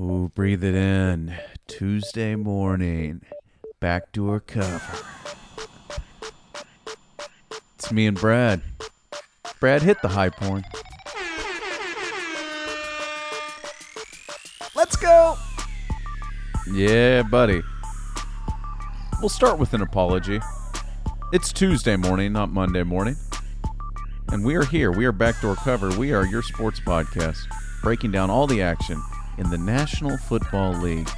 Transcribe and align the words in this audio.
Ooh, 0.00 0.30
breathe 0.34 0.64
it 0.64 0.74
in. 0.74 1.34
Tuesday 1.66 2.34
morning, 2.34 3.20
backdoor 3.80 4.40
cover. 4.40 4.98
It's 7.74 7.92
me 7.92 8.06
and 8.06 8.18
Brad. 8.18 8.62
Brad, 9.58 9.82
hit 9.82 10.00
the 10.00 10.08
high 10.08 10.30
porn. 10.30 10.64
Let's 14.74 14.96
go. 14.96 15.36
Yeah, 16.72 17.20
buddy. 17.20 17.60
We'll 19.20 19.28
start 19.28 19.58
with 19.58 19.74
an 19.74 19.82
apology. 19.82 20.40
It's 21.30 21.52
Tuesday 21.52 21.96
morning, 21.96 22.32
not 22.32 22.50
Monday 22.50 22.84
morning. 22.84 23.16
And 24.28 24.46
we 24.46 24.54
are 24.54 24.64
here. 24.64 24.92
We 24.92 25.04
are 25.04 25.12
Backdoor 25.12 25.56
Cover. 25.56 25.90
We 25.98 26.14
are 26.14 26.24
your 26.24 26.42
sports 26.42 26.80
podcast, 26.80 27.42
breaking 27.82 28.12
down 28.12 28.30
all 28.30 28.46
the 28.46 28.62
action 28.62 28.98
in 29.38 29.50
the 29.50 29.58
National 29.58 30.16
Football 30.16 30.72
League 30.74 31.08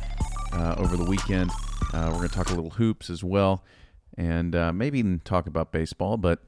uh, 0.52 0.74
over 0.78 0.96
the 0.96 1.04
weekend. 1.04 1.50
Uh, 1.92 2.08
we're 2.10 2.18
going 2.18 2.28
to 2.28 2.34
talk 2.34 2.50
a 2.50 2.54
little 2.54 2.70
hoops 2.70 3.10
as 3.10 3.22
well, 3.22 3.64
and 4.16 4.54
uh, 4.54 4.72
maybe 4.72 4.98
even 4.98 5.20
talk 5.20 5.46
about 5.46 5.72
baseball. 5.72 6.16
But 6.16 6.40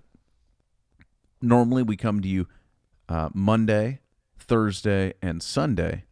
normally 1.43 1.83
we 1.83 1.97
come 1.97 2.21
to 2.23 2.29
you 2.29 2.47
uh, 3.09 3.31
Monday, 3.35 4.01
Thursday, 4.39 5.15
and 5.23 5.43
Sunday. 5.43 6.05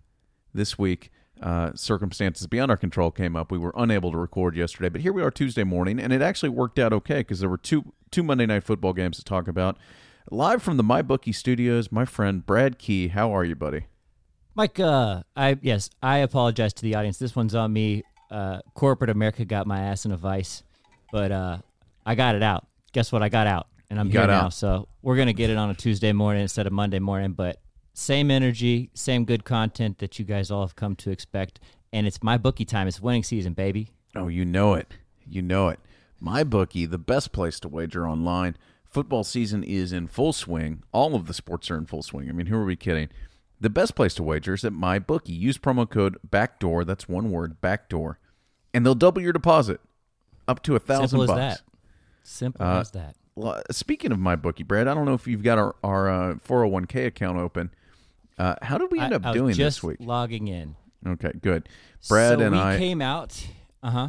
This 0.54 0.78
week, 0.78 1.10
uh, 1.40 1.72
circumstances 1.74 2.46
beyond 2.46 2.70
our 2.70 2.76
control 2.76 3.10
came 3.10 3.36
up. 3.36 3.50
We 3.50 3.58
were 3.58 3.72
unable 3.74 4.12
to 4.12 4.18
record 4.18 4.54
yesterday, 4.54 4.90
but 4.90 5.00
here 5.00 5.12
we 5.12 5.22
are 5.22 5.30
Tuesday 5.30 5.64
morning, 5.64 5.98
and 5.98 6.12
it 6.12 6.20
actually 6.20 6.50
worked 6.50 6.78
out 6.78 6.92
okay 6.92 7.20
because 7.20 7.40
there 7.40 7.48
were 7.48 7.56
two 7.56 7.92
two 8.10 8.22
Monday 8.22 8.46
night 8.46 8.64
football 8.64 8.92
games 8.92 9.16
to 9.16 9.24
talk 9.24 9.48
about. 9.48 9.78
Live 10.30 10.62
from 10.62 10.76
the 10.76 10.84
MyBookie 10.84 11.34
studios, 11.34 11.90
my 11.90 12.04
friend 12.04 12.44
Brad 12.46 12.78
Key. 12.78 13.08
How 13.08 13.34
are 13.34 13.44
you, 13.44 13.56
buddy? 13.56 13.86
Mike, 14.54 14.78
uh, 14.80 15.22
I 15.34 15.56
yes, 15.62 15.88
I 16.02 16.18
apologize 16.18 16.72
to 16.74 16.82
the 16.82 16.94
audience. 16.94 17.18
This 17.18 17.34
one's 17.34 17.54
on 17.54 17.72
me. 17.72 18.02
Uh, 18.30 18.60
corporate 18.74 19.10
America 19.10 19.44
got 19.44 19.66
my 19.66 19.80
ass 19.80 20.04
in 20.04 20.12
a 20.12 20.16
vice, 20.16 20.62
but 21.10 21.32
uh, 21.32 21.58
I 22.04 22.14
got 22.14 22.34
it 22.34 22.42
out. 22.42 22.66
Guess 22.92 23.12
what? 23.12 23.22
I 23.22 23.28
got 23.28 23.46
out, 23.46 23.66
and 23.90 23.98
I'm 23.98 24.06
You 24.08 24.18
here 24.18 24.26
now. 24.26 24.46
out. 24.46 24.54
So 24.54 24.88
we're 25.02 25.16
gonna 25.16 25.32
get 25.32 25.50
it 25.50 25.56
on 25.56 25.70
a 25.70 25.74
Tuesday 25.74 26.12
morning 26.12 26.42
instead 26.42 26.66
of 26.66 26.72
Monday 26.72 26.98
morning. 26.98 27.32
But 27.32 27.60
same 27.94 28.30
energy, 28.30 28.90
same 28.94 29.24
good 29.24 29.44
content 29.44 29.98
that 29.98 30.18
you 30.18 30.24
guys 30.24 30.50
all 30.50 30.62
have 30.62 30.76
come 30.76 30.96
to 30.96 31.10
expect. 31.10 31.60
And 31.94 32.06
it's 32.06 32.22
my 32.22 32.38
bookie 32.38 32.64
time. 32.64 32.88
It's 32.88 33.00
winning 33.02 33.22
season, 33.22 33.52
baby. 33.52 33.90
Oh, 34.16 34.28
you 34.28 34.44
know 34.46 34.74
it. 34.74 34.94
You 35.26 35.42
know 35.42 35.68
it. 35.68 35.78
My 36.20 36.42
bookie, 36.44 36.86
the 36.86 36.98
best 36.98 37.32
place 37.32 37.58
to 37.60 37.68
wager 37.68 38.08
online. 38.08 38.56
Football 38.86 39.24
season 39.24 39.62
is 39.64 39.92
in 39.92 40.06
full 40.06 40.32
swing. 40.32 40.82
All 40.92 41.14
of 41.14 41.26
the 41.26 41.34
sports 41.34 41.70
are 41.70 41.76
in 41.76 41.86
full 41.86 42.02
swing. 42.02 42.28
I 42.28 42.32
mean, 42.32 42.46
who 42.46 42.56
are 42.56 42.64
we 42.64 42.76
kidding? 42.76 43.08
The 43.62 43.70
best 43.70 43.94
place 43.94 44.12
to 44.14 44.22
wager 44.24 44.54
is 44.54 44.64
at 44.64 44.72
MyBookie. 44.72 45.28
Use 45.38 45.56
promo 45.56 45.88
code 45.88 46.18
BACKDOOR. 46.28 46.84
That's 46.84 47.08
one 47.08 47.30
word, 47.30 47.60
BACKDOOR, 47.60 48.16
and 48.74 48.84
they'll 48.84 48.96
double 48.96 49.22
your 49.22 49.32
deposit 49.32 49.80
up 50.48 50.62
to 50.64 50.74
a 50.74 50.80
thousand 50.80 51.20
Simple 51.20 51.22
as 51.22 51.28
bucks. 51.28 51.38
that. 51.62 51.62
Simple 52.24 52.66
Uh, 52.66 52.80
as 52.80 52.90
that. 52.90 53.14
Well, 53.36 53.62
speaking 53.70 54.10
of 54.10 54.18
MyBookie, 54.18 54.66
Brad, 54.66 54.88
I 54.88 54.94
don't 54.94 55.04
know 55.06 55.14
if 55.14 55.26
you've 55.28 55.44
got 55.44 55.58
our 55.58 55.76
our 55.84 56.10
uh, 56.10 56.34
401k 56.46 57.06
account 57.06 57.38
open. 57.38 57.70
Uh, 58.36 58.56
how 58.62 58.78
did 58.78 58.90
we 58.90 58.98
end 58.98 59.12
I- 59.14 59.16
up 59.16 59.26
I 59.26 59.32
doing 59.32 59.54
just 59.54 59.76
this 59.78 59.82
week? 59.84 59.98
logging 60.00 60.48
in. 60.48 60.74
Okay, 61.06 61.30
good. 61.40 61.68
Brad 62.08 62.38
so 62.40 62.44
and 62.44 62.54
we 62.56 62.60
I 62.60 62.78
came 62.78 63.00
out. 63.00 63.46
Uh 63.82 63.90
huh. 63.90 64.08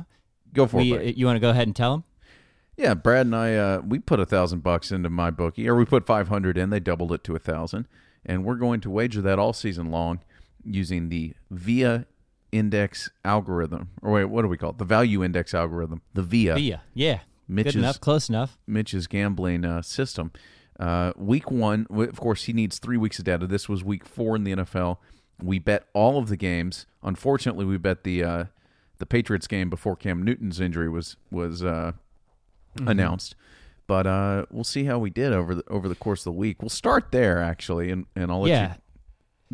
go 0.52 0.66
for 0.66 0.78
it. 0.80 0.84
We, 0.84 0.92
buddy. 0.94 1.14
you 1.14 1.26
want 1.28 1.36
to 1.36 1.40
go 1.42 1.52
ahead 1.52 1.68
and 1.68 1.76
tell 1.76 1.92
them? 1.92 2.04
Yeah, 2.76 2.96
Brad 2.96 3.28
and 3.28 3.36
I, 3.36 3.56
uh, 3.56 3.82
we 3.86 4.00
put 4.00 4.20
a 4.20 4.26
thousand 4.26 4.64
bucks 4.64 4.92
into 4.92 5.10
my 5.12 5.30
bookie, 5.30 5.70
or 5.70 5.76
we 5.76 5.86
put 5.86 6.08
five 6.08 6.28
hundred 6.30 6.58
in. 6.58 6.72
They 6.72 6.80
doubled 6.80 7.12
it 7.12 7.24
to 7.26 7.36
a 7.36 7.40
thousand, 7.40 7.88
and 8.26 8.44
we're 8.46 8.56
going 8.56 8.80
to 8.82 8.90
wager 8.90 9.22
that 9.22 9.40
all 9.40 9.54
season 9.54 9.92
long 9.92 10.20
using 10.64 11.10
the 11.10 11.34
VIA 11.52 12.06
index 12.52 13.10
algorithm. 13.26 13.90
Or 14.02 14.12
wait, 14.12 14.26
what 14.26 14.44
do 14.44 14.48
we 14.48 14.58
call 14.58 14.72
it? 14.72 14.78
The 14.78 14.86
value 14.86 15.24
index 15.24 15.54
algorithm. 15.54 16.02
The 16.14 16.22
VIA. 16.24 16.56
Via. 16.56 16.82
Yeah. 16.94 17.20
Mitch's- 17.48 17.74
Good 17.74 17.80
enough. 17.80 18.00
Close 18.00 18.30
enough. 18.30 18.58
Mitch's 18.68 19.08
gambling 19.08 19.66
uh, 19.66 19.82
system. 19.82 20.32
Uh, 20.80 21.12
week 21.16 21.52
one, 21.52 21.86
of 21.90 22.20
course, 22.20 22.46
he 22.46 22.54
needs 22.54 22.80
three 22.80 22.98
weeks 22.98 23.20
of 23.20 23.26
data. 23.26 23.46
This 23.46 23.68
was 23.70 23.84
week 23.84 24.06
four 24.06 24.36
in 24.36 24.44
the 24.44 24.56
NFL. 24.56 24.98
We 25.42 25.60
bet 25.60 25.86
all 25.94 26.18
of 26.18 26.30
the 26.30 26.38
games. 26.38 26.86
Unfortunately, 27.04 27.66
we 27.66 27.78
bet 27.78 28.04
the 28.04 28.24
uh, 28.24 28.46
the 28.98 29.06
Patriots 29.06 29.46
game 29.48 29.70
before 29.70 29.96
Cam 29.96 30.24
Newton's 30.24 30.60
injury 30.60 30.90
was 30.90 31.18
was 31.30 31.64
uh, 31.64 31.92
announced. 32.86 33.36
But 33.88 34.08
uh, 34.08 34.46
we'll 34.50 34.64
see 34.64 34.86
how 34.86 34.98
we 35.00 35.10
did 35.10 35.34
over 35.34 35.56
the 35.56 35.64
over 35.70 35.88
the 35.90 35.96
course 35.96 36.22
of 36.22 36.26
the 36.26 36.32
week. 36.40 36.62
We'll 36.62 36.70
start 36.70 37.12
there 37.12 37.40
actually, 37.42 37.90
and, 37.92 38.06
and 38.16 38.32
I'll 38.32 38.42
let 38.42 38.50
Yeah. 38.50 38.68
you. 38.70 38.80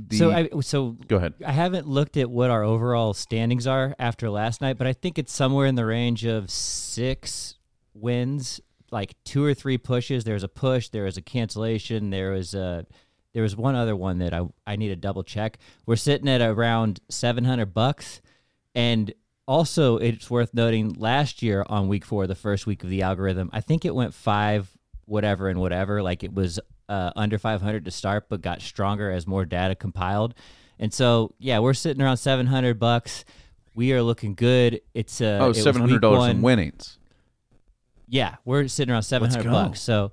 The, 0.07 0.17
so 0.17 0.31
I 0.31 0.49
so 0.61 0.91
go 1.07 1.17
ahead. 1.17 1.33
I 1.45 1.51
haven't 1.51 1.87
looked 1.87 2.15
at 2.15 2.29
what 2.29 2.49
our 2.49 2.63
overall 2.63 3.13
standings 3.13 3.67
are 3.67 3.95
after 3.99 4.29
last 4.29 4.61
night, 4.61 4.77
but 4.77 4.87
I 4.87 4.93
think 4.93 5.17
it's 5.19 5.33
somewhere 5.33 5.65
in 5.65 5.75
the 5.75 5.85
range 5.85 6.23
of 6.25 6.49
six 6.49 7.55
wins, 7.93 8.61
like 8.91 9.15
two 9.25 9.43
or 9.43 9.53
three 9.53 9.77
pushes. 9.77 10.23
There 10.23 10.35
was 10.35 10.43
a 10.43 10.47
push, 10.47 10.89
there 10.89 11.03
was 11.03 11.17
a 11.17 11.21
cancellation, 11.21 12.11
there 12.11 12.31
was 12.31 12.53
a 12.53 12.85
there 13.33 13.43
was 13.43 13.55
one 13.57 13.75
other 13.75 13.95
one 13.95 14.19
that 14.19 14.33
I 14.33 14.45
I 14.65 14.75
need 14.77 14.87
to 14.89 14.95
double 14.95 15.23
check. 15.23 15.57
We're 15.85 15.95
sitting 15.97 16.29
at 16.29 16.39
around 16.41 16.99
seven 17.09 17.43
hundred 17.43 17.73
bucks, 17.73 18.21
and 18.73 19.13
also 19.49 19.97
it's 19.97 20.29
worth 20.29 20.53
noting 20.53 20.93
last 20.93 21.41
year 21.41 21.65
on 21.67 21.87
week 21.87 22.05
four, 22.05 22.27
the 22.27 22.35
first 22.35 22.67
week 22.67 22.83
of 22.83 22.89
the 22.89 23.01
algorithm, 23.01 23.49
I 23.51 23.61
think 23.61 23.83
it 23.83 23.95
went 23.95 24.13
five 24.13 24.69
whatever 25.05 25.49
and 25.49 25.59
whatever. 25.59 26.03
Like 26.03 26.23
it 26.23 26.31
was 26.31 26.59
uh, 26.87 27.11
under 27.15 27.39
500 27.39 27.83
to 27.85 27.91
start, 27.91 28.29
but 28.29 28.41
got 28.41 28.61
stronger 28.61 29.09
as 29.09 29.25
more 29.25 29.45
data 29.45 29.73
compiled. 29.73 30.35
And 30.77 30.93
so, 30.93 31.33
yeah, 31.39 31.59
we're 31.59 31.73
sitting 31.73 32.01
around 32.01 32.17
700 32.17 32.79
bucks. 32.79 33.25
We 33.73 33.91
are 33.93 34.03
looking 34.03 34.35
good. 34.35 34.81
It's 34.93 35.19
uh, 35.19 35.39
Oh, 35.41 35.49
it 35.49 35.57
$700 35.57 36.29
in 36.29 36.41
winnings. 36.43 36.99
Yeah, 38.07 38.35
we're 38.45 38.67
sitting 38.67 38.91
around 38.91 39.03
700 39.03 39.51
bucks. 39.51 39.81
So, 39.81 40.11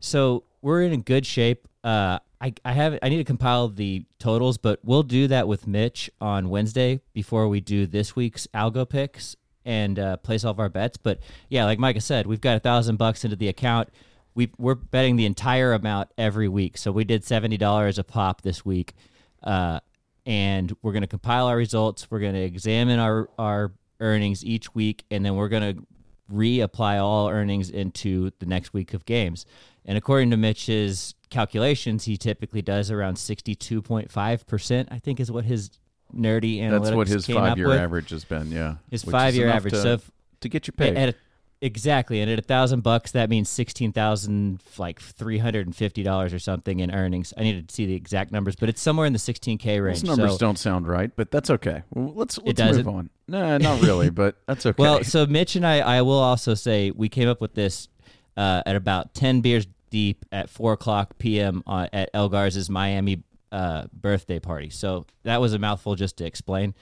so 0.00 0.44
we're 0.62 0.82
in 0.82 1.02
good 1.02 1.26
shape. 1.26 1.68
Uh, 1.84 2.20
I 2.40 2.54
I 2.64 2.72
have 2.72 2.98
I 3.02 3.08
need 3.08 3.18
to 3.18 3.24
compile 3.24 3.68
the 3.68 4.04
totals, 4.18 4.58
but 4.58 4.80
we'll 4.84 5.02
do 5.02 5.26
that 5.28 5.48
with 5.48 5.66
Mitch 5.66 6.10
on 6.20 6.48
Wednesday 6.48 7.00
before 7.12 7.48
we 7.48 7.60
do 7.60 7.86
this 7.86 8.14
week's 8.14 8.46
algo 8.48 8.88
picks 8.88 9.36
and 9.64 9.98
uh, 9.98 10.16
place 10.18 10.44
all 10.44 10.52
of 10.52 10.60
our 10.60 10.68
bets. 10.68 10.96
But 10.96 11.18
yeah, 11.48 11.64
like 11.64 11.78
Micah 11.78 12.00
said, 12.00 12.26
we've 12.26 12.40
got 12.40 12.56
a 12.56 12.60
thousand 12.60 12.96
bucks 12.96 13.24
into 13.24 13.36
the 13.36 13.48
account. 13.48 13.88
We 14.34 14.50
we're 14.56 14.76
betting 14.76 15.16
the 15.16 15.26
entire 15.26 15.72
amount 15.72 16.10
every 16.16 16.48
week. 16.48 16.78
So 16.78 16.92
we 16.92 17.04
did 17.04 17.24
seventy 17.24 17.56
dollars 17.56 17.98
a 17.98 18.04
pop 18.04 18.42
this 18.42 18.64
week, 18.64 18.94
uh, 19.42 19.80
and 20.24 20.74
we're 20.82 20.92
going 20.92 21.02
to 21.02 21.08
compile 21.08 21.46
our 21.46 21.56
results. 21.56 22.10
We're 22.10 22.20
going 22.20 22.34
to 22.34 22.42
examine 22.42 22.98
our 22.98 23.28
our 23.38 23.72
earnings 24.00 24.44
each 24.44 24.74
week, 24.74 25.04
and 25.10 25.24
then 25.24 25.34
we're 25.34 25.48
going 25.48 25.74
to 25.76 25.86
reapply 26.32 27.02
all 27.02 27.28
earnings 27.28 27.70
into 27.70 28.30
the 28.38 28.46
next 28.46 28.72
week 28.72 28.94
of 28.94 29.04
games. 29.06 29.44
And 29.84 29.96
according 29.96 30.30
to 30.30 30.36
Mitch's 30.36 31.14
calculations, 31.30 32.04
he 32.04 32.16
typically 32.16 32.62
does 32.62 32.90
around 32.90 33.14
62.5%, 33.14 34.88
I 34.90 34.98
think 34.98 35.20
is 35.20 35.30
what 35.30 35.44
his 35.44 35.70
nerdy 36.14 36.60
analytics 36.60 36.82
That's 36.82 36.96
what 36.96 37.08
his 37.08 37.26
five 37.26 37.58
year 37.58 37.68
with. 37.68 37.78
average 37.78 38.10
has 38.10 38.24
been. 38.24 38.50
Yeah, 38.50 38.76
His 38.90 39.02
five 39.02 39.34
year 39.34 39.48
average. 39.48 39.74
to, 39.74 39.82
so 39.82 39.92
if, 39.94 40.10
to 40.40 40.48
get 40.48 40.66
you 40.66 40.72
paid. 40.72 40.96
at 40.96 41.10
a, 41.10 41.14
exactly, 41.60 42.20
and 42.20 42.30
at 42.30 42.38
a 42.38 42.42
thousand 42.42 42.82
bucks, 42.82 43.12
that 43.12 43.28
means 43.28 43.48
sixteen 43.48 43.92
thousand, 43.92 44.60
like 44.78 45.00
three 45.00 45.38
hundred 45.38 45.66
and 45.66 45.76
fifty 45.76 46.02
dollars 46.02 46.32
or 46.32 46.38
something 46.38 46.80
in 46.80 46.90
earnings. 46.90 47.32
I 47.36 47.42
need 47.42 47.68
to 47.68 47.74
see 47.74 47.86
the 47.86 47.94
exact 47.94 48.32
numbers, 48.32 48.56
but 48.56 48.68
it's 48.68 48.80
somewhere 48.80 49.06
in 49.06 49.12
the 49.12 49.18
sixteen 49.18 49.58
k 49.58 49.80
range. 49.80 50.00
Those 50.00 50.16
numbers 50.16 50.32
so, 50.32 50.38
don't 50.38 50.58
sound 50.58 50.88
right, 50.88 51.10
but 51.14 51.30
that's 51.30 51.50
okay. 51.50 51.82
Well, 51.90 52.12
let's 52.14 52.38
let's 52.38 52.60
move 52.60 52.88
on. 52.88 53.10
No, 53.26 53.58
not 53.58 53.82
really, 53.82 54.10
but 54.22 54.36
that's 54.46 54.64
okay. 54.66 54.82
Well, 54.82 55.04
so 55.04 55.26
Mitch 55.26 55.56
and 55.56 55.66
I, 55.66 55.80
I 55.80 56.02
will 56.02 56.18
also 56.18 56.54
say 56.54 56.90
we 56.90 57.08
came 57.08 57.28
up 57.28 57.40
with 57.40 57.54
this 57.54 57.88
uh, 58.36 58.62
at 58.64 58.76
about 58.76 59.14
ten 59.14 59.40
beers 59.40 59.66
deep 59.90 60.24
at 60.32 60.50
four 60.50 60.72
o'clock 60.72 61.18
p.m. 61.18 61.62
Uh, 61.66 61.88
at 61.92 62.10
Elgar's 62.12 62.68
Miami 62.70 63.22
uh, 63.52 63.86
birthday 63.92 64.38
party. 64.38 64.70
So 64.70 65.06
that 65.22 65.40
was 65.40 65.52
a 65.52 65.58
mouthful 65.58 65.94
just 65.94 66.16
to 66.18 66.26
explain. 66.26 66.74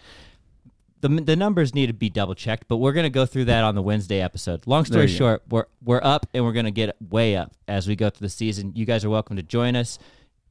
The, 1.01 1.09
the 1.09 1.37
numbers 1.37 1.75
need 1.75 1.87
to 1.87 1.93
be 1.93 2.09
double 2.09 2.35
checked, 2.35 2.69
but 2.69 2.79
we're 2.79 2.93
going 2.93 3.05
to 3.05 3.11
go 3.11 3.27
through 3.27 3.45
that 3.47 3.65
on 3.65 3.75
the 3.75 3.83
Wednesday 3.83 4.21
episode. 4.21 4.67
Long 4.67 4.85
story 4.85 5.03
you 5.07 5.09
go. 5.09 5.15
short, 5.15 5.43
we're 5.49 5.67
we're 5.85 6.01
up 6.03 6.27
and 6.35 6.45
we're 6.45 6.53
going 6.53 6.65
to 6.65 6.71
get 6.71 6.97
way 7.01 7.37
up 7.37 7.53
as 7.69 7.87
we 7.87 7.97
go 7.97 8.11
through 8.11 8.27
the 8.27 8.31
season. 8.31 8.73
You 8.75 8.87
guys 8.87 9.05
are 9.05 9.11
welcome 9.11 9.37
to 9.37 9.43
join 9.43 9.77
us. 9.77 9.99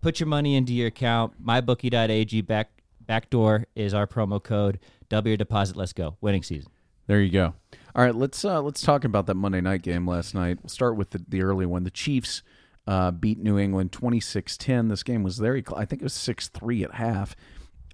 Put 0.02 0.20
your 0.20 0.28
money 0.28 0.56
into 0.56 0.74
your 0.74 0.88
account. 0.88 1.44
MyBookie.ag 1.44 2.42
back 2.42 2.70
backdoor 3.02 3.66
is 3.76 3.94
our 3.94 4.08
promo 4.08 4.42
code. 4.42 4.80
Double 5.10 5.30
your 5.30 5.38
deposit. 5.38 5.76
Let's 5.76 5.94
go. 5.94 6.16
Winning 6.22 6.44
season. 6.44 6.72
There 7.08 7.22
you 7.22 7.32
go. 7.32 7.54
All 7.96 8.04
right, 8.04 8.14
let's 8.14 8.44
uh, 8.44 8.62
let's 8.62 8.82
talk 8.82 9.06
about 9.06 9.26
that 9.28 9.36
Monday 9.36 9.62
night 9.62 9.82
game 9.82 10.06
last 10.06 10.36
night. 10.36 10.58
We'll 10.62 10.70
start 10.70 10.98
with 10.98 11.12
the, 11.12 11.24
the 11.30 11.42
early 11.42 11.66
one. 11.66 11.86
The 11.86 11.92
Chiefs 11.92 12.44
uh, 12.86 13.12
beat 13.12 13.40
New 13.40 13.58
England 13.58 13.94
26-10. 13.94 14.90
This 14.90 15.02
game 15.02 15.24
was 15.24 15.40
very 15.40 15.64
I 15.74 15.86
think 15.86 16.02
it 16.02 16.04
was 16.06 16.14
6-3 16.14 16.84
at 16.84 16.94
half. 16.96 17.38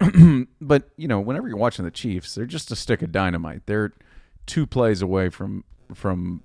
but, 0.60 0.90
you 0.96 1.06
know, 1.06 1.20
whenever 1.20 1.46
you're 1.46 1.56
watching 1.56 1.84
the 1.84 1.92
Chiefs, 1.92 2.34
they're 2.34 2.46
just 2.46 2.72
a 2.72 2.76
stick 2.76 3.02
of 3.02 3.12
dynamite. 3.12 3.62
They're 3.66 3.92
two 4.46 4.66
plays 4.66 5.02
away 5.02 5.28
from 5.28 5.62
from 5.94 6.42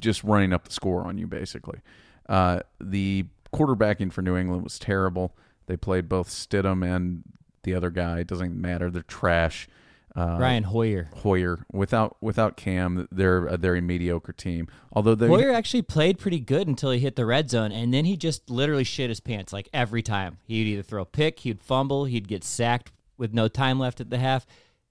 just 0.00 0.22
running 0.22 0.52
up 0.52 0.64
the 0.68 0.72
score 0.72 1.04
on 1.04 1.18
you 1.18 1.26
basically. 1.26 1.80
Uh, 2.28 2.60
the 2.80 3.26
quarterbacking 3.52 4.12
for 4.12 4.22
New 4.22 4.36
England 4.36 4.62
was 4.62 4.78
terrible. 4.78 5.36
They 5.66 5.76
played 5.76 6.08
both 6.08 6.28
Stidham 6.28 6.86
and 6.86 7.24
the 7.64 7.74
other 7.74 7.90
guy. 7.90 8.20
It 8.20 8.28
doesn't 8.28 8.54
matter. 8.54 8.88
They're 8.88 9.02
trash. 9.02 9.68
Uh, 10.14 10.36
Brian 10.36 10.64
Hoyer. 10.64 11.08
Hoyer 11.22 11.64
without 11.72 12.16
without 12.20 12.56
Cam, 12.56 13.08
they're 13.10 13.46
a 13.46 13.56
very 13.56 13.80
mediocre 13.80 14.32
team. 14.32 14.68
Although 14.92 15.14
they 15.14 15.26
Hoyer 15.26 15.50
actually 15.52 15.82
played 15.82 16.18
pretty 16.18 16.40
good 16.40 16.68
until 16.68 16.90
he 16.90 16.98
hit 16.98 17.16
the 17.16 17.24
red 17.24 17.48
zone, 17.50 17.72
and 17.72 17.94
then 17.94 18.04
he 18.04 18.16
just 18.16 18.50
literally 18.50 18.84
shit 18.84 19.08
his 19.08 19.20
pants 19.20 19.52
like 19.52 19.68
every 19.72 20.02
time. 20.02 20.38
He'd 20.46 20.66
either 20.66 20.82
throw 20.82 21.02
a 21.02 21.06
pick, 21.06 21.40
he'd 21.40 21.62
fumble, 21.62 22.04
he'd 22.04 22.28
get 22.28 22.44
sacked 22.44 22.92
with 23.16 23.32
no 23.32 23.48
time 23.48 23.78
left 23.78 24.00
at 24.00 24.10
the 24.10 24.18
half. 24.18 24.46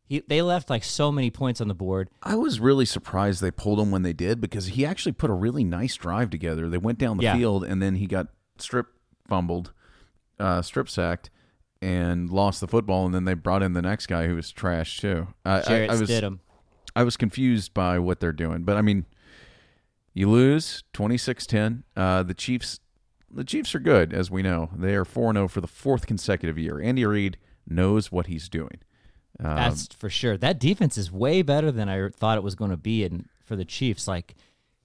He, 0.06 0.23
they 0.27 0.41
left 0.41 0.69
like 0.69 0.83
so 0.83 1.12
many 1.12 1.29
points 1.29 1.62
on 1.62 1.68
the 1.68 1.73
board. 1.75 2.09
I 2.23 2.35
was 2.35 2.59
really 2.59 2.85
surprised 2.85 3.41
they 3.41 3.51
pulled 3.51 3.79
him 3.79 3.91
when 3.91 4.01
they 4.01 4.13
did 4.13 4.41
because 4.41 4.68
he 4.68 4.85
actually 4.85 5.13
put 5.13 5.29
a 5.29 5.33
really 5.33 5.63
nice 5.63 5.95
drive 5.95 6.29
together. 6.31 6.68
They 6.68 6.77
went 6.77 6.97
down 6.97 7.18
the 7.18 7.23
Yeah. 7.23 7.38
field 7.38 7.63
and 7.63 7.81
then 7.81 7.95
he 7.95 8.07
got 8.07 8.27
strip 8.57 8.88
fumbled, 9.29 9.71
uh, 10.39 10.62
strip 10.63 10.89
sacked, 10.89 11.29
and 11.81 12.30
lost 12.30 12.62
the 12.62 12.68
football. 12.68 13.06
And 13.06 13.13
then 13.13 13.25
they 13.25 13.33
brought 13.33 13.63
in 13.63 13.74
the 13.74 13.81
next 13.81 14.07
guy 14.07 14.28
who 14.28 14.36
was 14.36 14.51
trash 14.51 15.00
too. 15.00 15.28
I, 15.45 15.60
I, 15.60 15.62
Jarrett 15.62 15.89
I 15.89 15.95
was 15.95 16.10
Stidham. 16.10 16.39
I 16.95 17.04
was 17.04 17.18
confused 17.18 17.74
by 17.74 18.00
what 18.00 18.19
they're 18.19 18.33
doing, 18.33 18.63
but 18.63 18.78
I 18.78 18.81
mean, 18.81 19.06
you 20.13 20.30
lose 20.30 20.83
26-10. 20.94 21.83
Uh, 21.95 22.24
the 22.24 22.33
Chiefs, 22.33 22.81
the 23.33 23.45
Chiefs 23.45 23.74
are 23.74 23.80
good 23.80 24.13
as 24.13 24.30
we 24.30 24.42
know. 24.42 24.69
They 24.75 24.95
are 24.95 25.06
four 25.06 25.33
zero 25.33 25.48
for 25.48 25.62
the 25.62 25.68
fourth 25.68 26.06
consecutive 26.06 26.57
year. 26.57 26.81
Andy 26.81 27.06
Reid 27.06 27.38
knows 27.66 28.12
what 28.12 28.28
he's 28.28 28.50
doing. 28.50 28.80
Um, 29.39 29.56
That's 29.56 29.88
for 29.88 30.10
sure. 30.10 30.38
That 30.38 30.60
defense 30.60 30.98
is 30.98 31.12
way 31.12 31.42
better 31.42 31.72
than 31.72 31.88
I 31.88 32.10
thought 32.10 32.38
it 32.38 32.44
was 32.44 32.56
going 32.56 32.72
to 32.72 32.78
be. 32.78 33.06
And 33.06 33.28
for 33.45 33.56
the 33.56 33.66
Chiefs, 33.66 34.07
like 34.07 34.36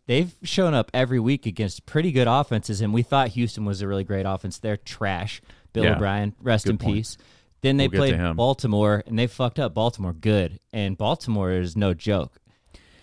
they've 0.07 0.35
shown 0.43 0.75
up 0.75 0.91
every 0.95 1.21
week 1.21 1.47
against 1.47 1.87
pretty 1.87 2.13
good 2.13 2.27
offenses, 2.29 2.81
and 2.81 2.93
we 2.95 3.03
thought 3.03 3.29
Houston 3.29 3.65
was 3.65 3.83
a 3.83 3.89
really 3.89 4.05
great 4.05 4.25
offense. 4.27 4.59
They're 4.59 4.77
trash. 4.77 5.41
Bill 5.73 5.85
Yeah. 5.85 5.97
O'Brien, 5.97 6.35
rest 6.41 6.65
Good 6.65 6.71
in 6.73 6.79
point. 6.79 6.95
peace. 6.97 7.19
Then 7.63 7.77
they 7.79 7.89
We'll 7.89 7.99
played. 8.11 8.37
Baltimore, 8.37 9.03
and 9.07 9.19
they 9.19 9.27
fucked 9.27 9.59
up 9.59 9.75
Baltimore 9.75 10.13
good. 10.13 10.61
And 10.73 10.97
Baltimore 10.97 11.51
is 11.53 11.77
no 11.77 11.95
joke. 11.95 12.33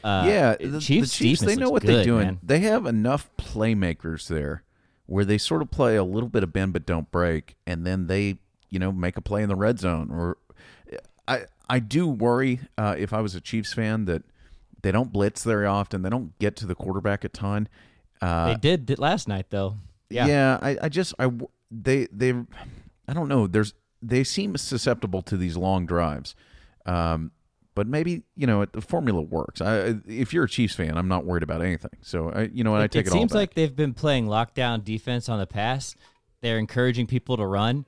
Uh, 0.04 0.26
yeah, 0.28 0.56
Chiefs, 0.56 0.72
the, 0.72 1.00
the 1.02 1.08
Chiefs 1.10 1.42
they 1.42 1.56
know 1.56 1.70
what 1.70 1.82
good, 1.82 1.96
they're 1.96 2.04
doing. 2.04 2.26
man. 2.26 2.40
They 2.44 2.60
have 2.60 2.86
enough 2.86 3.30
playmakers 3.38 4.28
there 4.28 4.64
where 5.06 5.24
they 5.26 5.38
sort 5.38 5.62
of 5.62 5.72
play 5.72 5.96
a 5.96 6.04
little 6.04 6.30
bit 6.30 6.44
of 6.44 6.52
bend 6.52 6.74
but 6.74 6.86
don't 6.86 7.10
break, 7.12 7.56
and 7.68 7.86
then 7.86 8.08
they 8.08 8.38
you 8.70 8.80
know 8.80 8.92
make 8.92 9.18
a 9.18 9.22
play 9.22 9.44
in 9.44 9.50
the 9.50 9.56
red 9.56 9.80
zone. 9.80 10.10
Or 10.12 10.38
I 11.28 11.44
I 11.70 11.80
do 11.80 12.08
worry 12.08 12.60
uh, 12.78 12.96
if 12.98 13.14
I 13.14 13.22
was 13.22 13.34
a 13.36 13.42
Chiefs 13.42 13.74
fan 13.74 14.06
that 14.06 14.24
they 14.84 14.92
don't 14.92 15.12
blitz 15.12 15.44
very 15.44 15.66
often. 15.66 16.04
They 16.04 16.10
don't 16.10 16.38
get 16.38 16.56
to 16.58 16.68
the 16.68 16.76
quarterback 16.76 17.24
a 17.24 17.30
ton. 17.30 17.68
Uh, 18.22 18.48
They 18.54 18.56
did 18.56 18.90
it 18.90 19.00
last 19.00 19.28
night, 19.28 19.48
though. 19.50 19.78
Yeah. 20.10 20.28
yeah, 20.28 20.60
I, 20.62 20.78
I 20.84 20.90
just 20.90 21.16
I 21.18 21.32
they 21.72 22.08
they 22.12 22.34
I 23.08 23.14
don't 23.14 23.28
know. 23.28 23.48
There's 23.48 23.74
they 24.02 24.24
seem 24.24 24.56
susceptible 24.58 25.22
to 25.24 25.38
these 25.38 25.58
long 25.58 25.86
drives, 25.88 26.36
um, 26.86 27.32
but 27.74 27.88
maybe 27.88 28.22
you 28.36 28.46
know 28.46 28.64
the 28.66 28.82
formula 28.82 29.22
works. 29.22 29.60
I, 29.60 29.96
if 30.06 30.34
you're 30.34 30.44
a 30.44 30.50
Chiefs 30.50 30.76
fan, 30.76 30.98
I'm 30.98 31.08
not 31.08 31.26
worried 31.26 31.42
about 31.42 31.62
anything. 31.64 31.98
So 32.02 32.30
I, 32.30 32.44
you 32.54 32.64
know, 32.64 32.72
what, 32.72 32.82
I 32.82 32.88
take 32.88 33.08
it 33.08 33.10
it, 33.10 33.12
seems 33.14 33.34
like 33.34 33.56
they've 33.56 33.76
been 33.76 33.94
playing 33.94 34.28
lockdown 34.28 34.84
defense 34.84 35.30
on 35.30 35.40
the 35.40 35.48
pass. 35.48 35.96
They're 36.42 36.60
encouraging 36.60 37.08
people 37.08 37.38
to 37.38 37.46
run, 37.48 37.86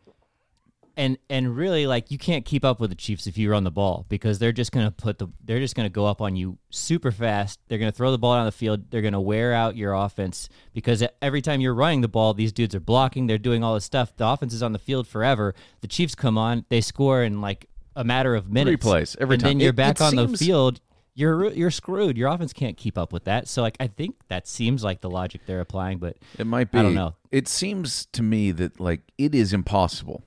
and 0.97 1.17
and 1.29 1.55
really 1.55 1.87
like 1.87 2.11
you 2.11 2.17
can't 2.17 2.45
keep 2.45 2.63
up 2.65 2.79
with 2.79 2.89
the 2.89 2.95
Chiefs 2.95 3.27
if 3.27 3.37
you 3.37 3.51
run 3.51 3.63
the 3.63 3.71
ball 3.71 4.05
because 4.09 4.39
they're 4.39 4.51
just 4.51 4.71
gonna 4.71 4.91
put 4.91 5.17
the 5.17 5.27
they're 5.43 5.59
just 5.59 5.75
gonna 5.75 5.89
go 5.89 6.05
up 6.05 6.21
on 6.21 6.35
you 6.35 6.57
super 6.69 7.11
fast. 7.11 7.59
They're 7.67 7.77
gonna 7.79 7.91
throw 7.91 8.11
the 8.11 8.17
ball 8.17 8.35
down 8.35 8.45
the 8.45 8.51
field. 8.51 8.89
They're 8.91 9.01
gonna 9.01 9.21
wear 9.21 9.53
out 9.53 9.75
your 9.75 9.93
offense 9.93 10.49
because 10.73 11.03
every 11.21 11.41
time 11.41 11.61
you're 11.61 11.73
running 11.75 12.01
the 12.01 12.07
ball, 12.07 12.33
these 12.33 12.51
dudes 12.51 12.73
are 12.75 12.79
blocking. 12.79 13.27
They're 13.27 13.37
doing 13.37 13.63
all 13.63 13.73
this 13.73 13.85
stuff. 13.85 14.15
The 14.15 14.27
offense 14.27 14.53
is 14.53 14.63
on 14.63 14.71
the 14.73 14.79
field 14.79 15.07
forever. 15.07 15.53
The 15.81 15.87
Chiefs 15.87 16.15
come 16.15 16.37
on, 16.37 16.65
they 16.69 16.81
score 16.81 17.23
in 17.23 17.41
like 17.41 17.67
a 17.95 18.03
matter 18.03 18.35
of 18.35 18.49
minutes. 18.51 18.83
plays 18.85 19.15
every 19.19 19.35
and 19.35 19.41
time. 19.43 19.49
then 19.51 19.59
you're 19.59 19.69
It- 19.69 19.75
back 19.75 19.95
it 19.95 20.01
on 20.01 20.15
the 20.15 20.27
field 20.37 20.81
you're 21.17 21.49
you're 21.53 21.71
screwed. 21.71 22.17
Your 22.17 22.29
offense 22.29 22.51
can't 22.51 22.75
keep 22.75 22.97
up 22.97 23.13
with 23.13 23.23
that. 23.23 23.47
So 23.47 23.61
like 23.61 23.77
I 23.79 23.87
think 23.87 24.15
that 24.27 24.47
seems 24.49 24.83
like 24.83 24.99
the 24.99 25.09
logic 25.09 25.41
they're 25.45 25.61
applying, 25.61 25.97
but 25.97 26.17
it 26.37 26.45
might 26.45 26.71
be. 26.71 26.77
I 26.77 26.83
don't 26.83 26.93
know. 26.93 27.15
It 27.31 27.47
seems 27.47 28.05
to 28.07 28.21
me 28.21 28.51
that 28.51 28.81
like 28.81 28.99
it 29.17 29.33
is 29.33 29.53
impossible 29.53 30.23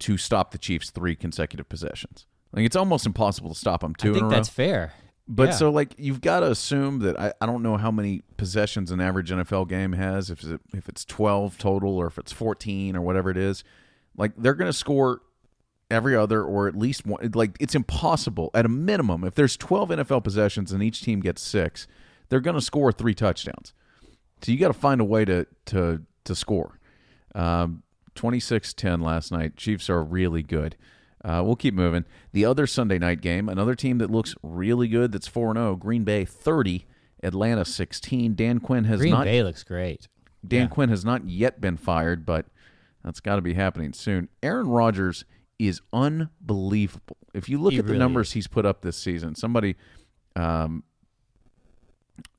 to 0.00 0.16
stop 0.16 0.50
the 0.50 0.58
Chiefs 0.58 0.90
three 0.90 1.16
consecutive 1.16 1.68
possessions. 1.68 2.26
Like 2.52 2.64
it's 2.64 2.76
almost 2.76 3.06
impossible 3.06 3.50
to 3.52 3.58
stop 3.58 3.80
them 3.80 3.94
two 3.94 4.08
I 4.08 4.10
in 4.10 4.16
a 4.16 4.20
think 4.20 4.30
that's 4.30 4.48
fair. 4.48 4.92
But 5.28 5.48
Yeah. 5.48 5.50
so 5.52 5.70
like 5.70 5.94
you've 5.98 6.20
got 6.20 6.40
to 6.40 6.50
assume 6.50 7.00
that 7.00 7.18
I, 7.18 7.32
I 7.40 7.46
don't 7.46 7.62
know 7.62 7.76
how 7.76 7.90
many 7.90 8.22
possessions 8.36 8.90
an 8.90 9.00
average 9.00 9.30
NFL 9.30 9.68
game 9.68 9.92
has 9.92 10.30
if 10.30 10.44
it, 10.44 10.60
if 10.72 10.88
it's 10.88 11.04
12 11.04 11.58
total 11.58 11.96
or 11.96 12.06
if 12.06 12.16
it's 12.18 12.32
14 12.32 12.94
or 12.96 13.00
whatever 13.00 13.30
it 13.30 13.36
is. 13.36 13.64
Like 14.16 14.32
they're 14.36 14.54
going 14.54 14.68
to 14.70 14.76
score 14.76 15.22
every 15.90 16.16
other 16.16 16.42
or 16.42 16.66
at 16.68 16.76
least 16.76 17.06
one 17.06 17.30
like 17.34 17.56
it's 17.60 17.74
impossible 17.74 18.50
at 18.54 18.66
a 18.66 18.68
minimum 18.68 19.22
if 19.22 19.34
there's 19.36 19.56
12 19.56 19.90
NFL 19.90 20.24
possessions 20.24 20.72
and 20.72 20.82
each 20.82 21.02
team 21.02 21.20
gets 21.20 21.42
6, 21.42 21.86
they're 22.28 22.40
going 22.40 22.56
to 22.56 22.60
score 22.62 22.90
3 22.92 23.14
touchdowns. 23.14 23.72
So 24.42 24.52
you 24.52 24.58
got 24.58 24.68
to 24.68 24.74
find 24.74 25.00
a 25.00 25.04
way 25.04 25.24
to 25.24 25.46
to 25.66 26.02
to 26.24 26.34
score. 26.34 26.78
Um 27.34 27.82
26-10 28.16 29.02
last 29.02 29.30
night. 29.30 29.56
Chiefs 29.56 29.88
are 29.88 30.02
really 30.02 30.42
good. 30.42 30.76
Uh, 31.24 31.42
we'll 31.44 31.56
keep 31.56 31.74
moving. 31.74 32.04
The 32.32 32.44
other 32.44 32.66
Sunday 32.66 32.98
night 32.98 33.20
game, 33.20 33.48
another 33.48 33.74
team 33.74 33.98
that 33.98 34.10
looks 34.10 34.34
really 34.42 34.86
good. 34.86 35.12
That's 35.12 35.26
four 35.26 35.50
and 35.50 35.56
zero. 35.56 35.74
Green 35.74 36.04
Bay 36.04 36.24
thirty, 36.24 36.86
Atlanta 37.22 37.64
sixteen. 37.64 38.34
Dan 38.34 38.60
Quinn 38.60 38.84
has 38.84 39.00
Green 39.00 39.12
not. 39.12 39.24
Bay 39.24 39.42
looks 39.42 39.64
great. 39.64 40.06
Dan 40.46 40.62
yeah. 40.62 40.66
Quinn 40.68 40.88
has 40.88 41.04
not 41.04 41.26
yet 41.28 41.60
been 41.60 41.76
fired, 41.76 42.24
but 42.24 42.46
that's 43.02 43.18
got 43.18 43.36
to 43.36 43.42
be 43.42 43.54
happening 43.54 43.92
soon. 43.92 44.28
Aaron 44.42 44.68
Rodgers 44.68 45.24
is 45.58 45.80
unbelievable. 45.92 47.16
If 47.34 47.48
you 47.48 47.58
look 47.60 47.72
He 47.72 47.78
at 47.78 47.86
the 47.86 47.92
really 47.92 47.98
numbers 47.98 48.28
is. 48.28 48.32
he's 48.34 48.46
put 48.46 48.64
up 48.64 48.82
this 48.82 48.96
season, 48.96 49.34
somebody, 49.34 49.74
um, 50.36 50.84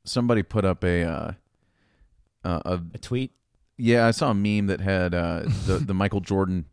somebody 0.06 0.44
put 0.44 0.64
up 0.66 0.84
a, 0.84 1.04
uh, 1.04 1.32
uh, 2.44 2.60
a 2.66 2.80
A 2.94 2.98
tweet. 3.00 3.32
Yeah, 3.78 4.08
I 4.08 4.12
saw 4.12 4.32
a 4.32 4.34
meme 4.34 4.68
that 4.68 4.82
had 4.82 5.14
uh, 5.14 5.44
the 5.66 5.80
the 5.80 5.94
Michael 5.94 6.22
Jordan 6.22 6.66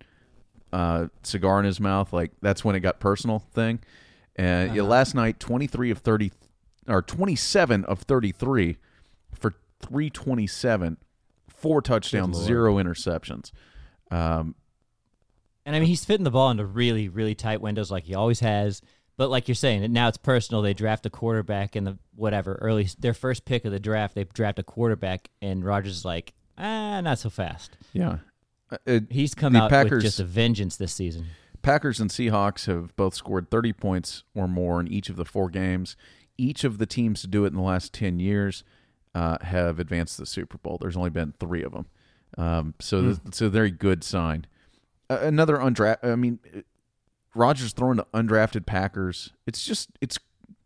uh, 0.72 1.08
cigar 1.22 1.58
in 1.60 1.64
his 1.66 1.80
mouth. 1.80 2.12
Like 2.12 2.32
that's 2.40 2.64
when 2.64 2.74
it 2.74 2.80
got 2.80 3.00
personal 3.00 3.38
thing. 3.38 3.80
And 4.36 4.70
Uh-huh. 4.70 4.82
last 4.84 5.14
night, 5.14 5.38
twenty 5.38 5.66
three 5.66 5.90
of 5.90 5.98
thirty, 5.98 6.32
or 6.88 7.02
twenty 7.02 7.36
seven 7.36 7.84
of 7.84 8.00
thirty 8.00 8.32
three, 8.32 8.78
for 9.34 9.54
three 9.80 10.10
twenty 10.10 10.46
seven, 10.46 10.96
four 11.48 11.80
touchdowns, 11.82 12.36
zero 12.38 12.76
interceptions. 12.76 13.52
Um, 14.10 14.54
And 15.66 15.74
I 15.76 15.78
mean 15.80 15.88
he's 15.88 16.04
fitting 16.04 16.24
the 16.24 16.30
ball 16.30 16.50
into 16.50 16.64
really, 16.66 17.08
really 17.08 17.34
tight 17.34 17.60
windows 17.60 17.90
like 17.90 18.04
he 18.04 18.14
always 18.14 18.40
has. 18.40 18.80
But 19.16 19.30
like 19.30 19.46
you're 19.46 19.54
saying, 19.54 19.92
now 19.92 20.08
it's 20.08 20.16
personal. 20.18 20.60
They 20.62 20.74
draft 20.74 21.06
a 21.06 21.10
quarterback 21.10 21.76
in 21.76 21.84
the 21.84 21.98
whatever 22.16 22.54
early 22.60 22.88
their 22.98 23.14
first 23.14 23.44
pick 23.44 23.64
of 23.64 23.70
the 23.72 23.78
draft. 23.78 24.14
They 24.16 24.24
draft 24.24 24.58
a 24.58 24.64
quarterback, 24.64 25.28
and 25.40 25.64
Rodgers 25.64 25.98
is 25.98 26.04
like, 26.04 26.32
ah, 26.58 27.00
not 27.00 27.18
so 27.18 27.30
fast. 27.30 27.76
yeah, 27.92 28.18
Uh, 28.70 28.76
it- 28.86 29.06
He's 29.10 29.34
come 29.34 29.52
The 29.52 29.62
out 29.62 29.70
Packers- 29.70 29.92
with 29.92 30.02
just 30.02 30.20
a 30.20 30.24
vengeance 30.24 30.76
this 30.76 30.92
season. 30.92 31.26
Packers 31.62 32.00
and 32.00 32.10
Seahawks 32.10 32.66
have 32.66 32.94
both 32.96 33.14
scored 33.14 33.50
30 33.50 33.72
points 33.72 34.24
or 34.34 34.46
more 34.48 34.80
in 34.80 34.88
each 34.88 35.08
of 35.08 35.16
the 35.16 35.24
four 35.24 35.48
games. 35.48 35.96
Each 36.36 36.64
of 36.64 36.78
the 36.78 36.86
teams 36.86 37.20
to 37.22 37.26
do 37.26 37.44
it 37.44 37.48
in 37.48 37.54
the 37.54 37.62
last 37.62 37.92
10 37.94 38.20
years 38.20 38.64
uh, 39.14 39.38
have 39.42 39.78
advanced 39.78 40.18
the 40.18 40.26
Super 40.26 40.58
Bowl. 40.58 40.76
There's 40.80 40.96
only 40.96 41.10
been 41.10 41.32
three 41.38 41.62
of 41.62 41.72
them. 41.72 41.86
Um, 42.36 42.74
so 42.80 43.00
th- 43.02 43.18
it's 43.26 43.40
a 43.40 43.48
very 43.48 43.70
good 43.70 44.02
sign. 44.04 44.46
Uh, 45.08 45.18
another 45.22 45.56
undrafted, 45.56 46.04
I 46.04 46.16
mean, 46.16 46.38
Rodgers 47.34 47.72
throwing 47.72 47.98
to 47.98 48.06
undrafted 48.12 48.66
Packers. 48.66 49.32
It's 49.46 49.64
just, 49.64 49.90
it's, 50.00 50.18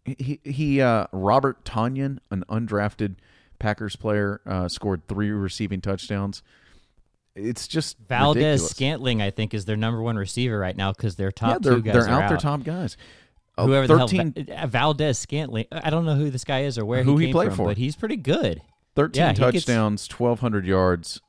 he, 0.04 0.40
he 0.44 0.80
uh, 0.80 1.06
Robert 1.12 1.64
Tonyan, 1.64 2.18
an 2.30 2.44
undrafted 2.48 3.16
Packers 3.58 3.96
player, 3.96 4.40
uh, 4.46 4.68
scored 4.68 5.06
three 5.08 5.30
receiving 5.30 5.80
touchdowns. 5.80 6.42
It's 7.34 7.68
just 7.68 7.96
Valdes 8.08 8.36
ridiculous. 8.36 8.70
Scantling, 8.70 9.22
I 9.22 9.30
think, 9.30 9.54
is 9.54 9.64
their 9.64 9.76
number 9.76 10.02
one 10.02 10.16
receiver 10.16 10.58
right 10.58 10.76
now 10.76 10.92
because 10.92 11.16
their 11.16 11.30
top 11.30 11.50
yeah, 11.50 11.58
they're, 11.60 11.74
two 11.76 11.82
guys 11.82 11.94
they're 11.94 12.14
are 12.14 12.22
out, 12.22 12.28
their 12.28 12.38
top 12.38 12.64
guys. 12.64 12.96
Uh, 13.56 13.66
Whoever 13.66 13.86
13, 13.86 14.32
the 14.32 14.54
hell 14.54 14.66
Valdes-Scantling. 14.68 15.66
I 15.72 15.90
don't 15.90 16.04
know 16.04 16.14
who 16.14 16.30
this 16.30 16.44
guy 16.44 16.62
is 16.62 16.78
or 16.78 16.84
where 16.84 17.02
Who 17.02 17.16
he 17.16 17.26
he 17.26 17.32
played 17.32 17.48
from, 17.48 17.56
for. 17.56 17.66
but 17.66 17.76
he's 17.76 17.96
pretty 17.96 18.16
good. 18.16 18.62
13 18.96 19.20
Yeah, 19.20 19.32
gets- 19.32 19.64
touchdowns, 19.64 20.08
1,200 20.08 20.66
yards, 20.66 21.20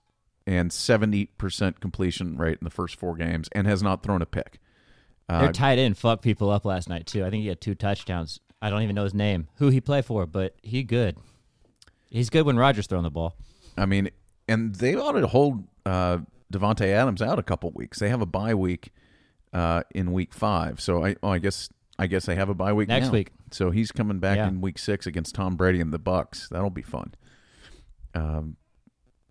and 0.48 0.72
70% 0.72 1.80
completion 1.80 2.38
rate 2.38 2.58
in 2.60 2.64
the 2.66 2.70
first 2.72 2.96
four 2.96 3.16
games, 3.16 3.50
and 3.52 3.68
has 3.68 3.84
not 3.84 4.02
thrown 4.04 4.22
a 4.22 4.26
pick. 4.26 4.60
Uh, 5.28 5.42
Their 5.42 5.52
tight 5.52 5.78
end 5.78 5.96
fucked 5.98 6.24
people 6.24 6.50
up 6.50 6.66
last 6.66 6.90
night 6.90 7.06
too. 7.06 7.24
I 7.24 7.30
think 7.30 7.44
he 7.44 7.50
had 7.50 7.62
two 7.62 7.76
touchdowns. 7.76 8.40
I 8.62 8.70
don't 8.72 8.82
even 8.82 8.96
know 8.96 9.04
his 9.04 9.14
name, 9.14 9.48
who 9.56 9.70
he 9.70 9.80
played 9.80 10.06
for, 10.06 10.26
but 10.26 10.56
he 10.64 10.82
good. 10.84 11.18
He's 12.10 12.30
good 12.30 12.46
when 12.46 12.58
Rodgers 12.58 12.88
throwing 12.88 13.04
the 13.04 13.10
ball. 13.12 13.36
I 13.78 13.86
mean, 13.86 14.10
and 14.48 14.76
they 14.76 14.96
ought 14.96 15.12
to 15.14 15.28
hold 15.28 15.64
uh, 15.86 16.20
Davante 16.52 16.88
Adams 16.88 17.22
out 17.22 17.38
a 17.40 17.44
couple 17.44 17.72
weeks. 17.72 18.00
They 18.00 18.10
have 18.10 18.22
a 18.22 18.26
bye 18.26 18.56
week 18.56 18.92
uh, 19.54 19.84
in 19.94 20.12
week 20.12 20.34
five, 20.34 20.82
so 20.82 21.04
I, 21.06 21.16
oh, 21.24 21.30
I 21.30 21.38
guess 21.40 21.70
I 21.98 22.08
guess 22.08 22.26
they 22.26 22.36
have 22.36 22.50
a 22.50 22.54
bye 22.56 22.74
week 22.74 22.88
Next 22.88 23.08
now. 23.08 23.12
week. 23.14 23.32
So 23.52 23.72
he's 23.72 23.92
coming 23.92 24.20
back 24.20 24.38
Yeah. 24.38 24.48
in 24.48 24.62
week 24.62 24.78
six 24.80 25.06
against 25.06 25.36
Tom 25.36 25.56
Brady 25.56 25.82
and 25.82 25.92
the 25.94 26.00
Bucs. 26.00 26.48
That'll 26.50 26.70
be 26.70 26.82
fun. 26.82 27.14
Um, 28.16 28.56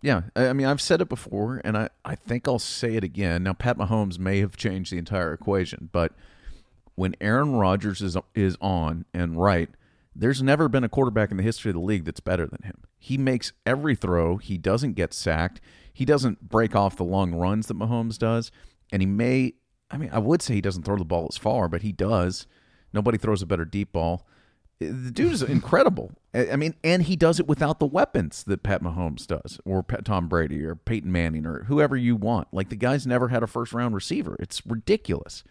Yeah, 0.02 0.22
I 0.36 0.48
I 0.48 0.52
mean, 0.52 0.66
I've 0.66 0.80
said 0.80 1.00
it 1.00 1.08
before, 1.08 1.60
and 1.64 1.76
I, 1.76 1.88
I 2.04 2.14
think 2.14 2.46
I'll 2.46 2.58
say 2.60 2.94
it 2.94 3.02
again. 3.04 3.42
Now, 3.42 3.52
Pat 3.54 3.76
Mahomes 3.78 4.18
may 4.18 4.38
have 4.40 4.56
changed 4.56 4.92
the 4.92 4.98
entire 4.98 5.32
equation, 5.32 5.88
but 5.92 6.12
when 6.94 7.14
Aaron 7.20 7.52
Rodgers 7.56 8.00
is 8.02 8.16
is 8.34 8.56
on 8.60 9.04
and 9.12 9.36
right, 9.36 9.68
there's 10.18 10.42
never 10.42 10.68
been 10.68 10.82
a 10.82 10.88
quarterback 10.88 11.30
in 11.30 11.36
the 11.36 11.42
history 11.44 11.70
of 11.70 11.76
the 11.76 11.80
league 11.80 12.04
that's 12.04 12.18
better 12.18 12.46
than 12.46 12.62
him. 12.64 12.82
He 12.98 13.16
makes 13.16 13.52
every 13.64 13.94
throw. 13.94 14.36
He 14.36 14.58
doesn't 14.58 14.94
get 14.94 15.14
sacked. 15.14 15.60
He 15.92 16.04
doesn't 16.04 16.48
break 16.48 16.74
off 16.74 16.96
the 16.96 17.04
long 17.04 17.34
runs 17.34 17.68
that 17.68 17.78
Mahomes 17.78 18.18
does, 18.18 18.50
and 18.90 19.00
he 19.00 19.06
may. 19.06 19.54
I 19.90 19.96
mean, 19.96 20.10
I 20.12 20.18
would 20.18 20.42
say 20.42 20.54
he 20.54 20.60
doesn't 20.60 20.82
throw 20.82 20.96
the 20.96 21.04
ball 21.04 21.28
as 21.30 21.38
far, 21.38 21.68
but 21.68 21.82
he 21.82 21.92
does. 21.92 22.46
Nobody 22.92 23.16
throws 23.16 23.42
a 23.42 23.46
better 23.46 23.64
deep 23.64 23.92
ball. 23.92 24.26
Uh, 24.82 24.86
the 24.86 25.10
dude 25.12 25.32
is 25.32 25.42
incredible. 25.42 26.12
I 26.34 26.50
I 26.50 26.56
mean, 26.56 26.74
and 26.82 27.04
he 27.04 27.14
does 27.14 27.38
it 27.38 27.46
without 27.46 27.78
the 27.78 27.86
weapons 27.86 28.42
that 28.44 28.64
Pat 28.64 28.82
Mahomes 28.82 29.24
does, 29.24 29.60
or 29.64 29.84
Pat, 29.84 30.04
Tom 30.04 30.26
Brady, 30.26 30.64
or 30.64 30.74
Peyton 30.74 31.12
Manning, 31.12 31.46
or 31.46 31.64
whoever 31.64 31.96
you 31.96 32.16
want. 32.16 32.48
Like 32.52 32.70
the 32.70 32.76
guy's 32.76 33.06
never 33.06 33.28
had 33.28 33.44
a 33.44 33.46
first 33.46 33.72
round 33.72 33.94
receiver. 33.94 34.36
It's 34.40 34.66
ridiculous, 34.66 35.44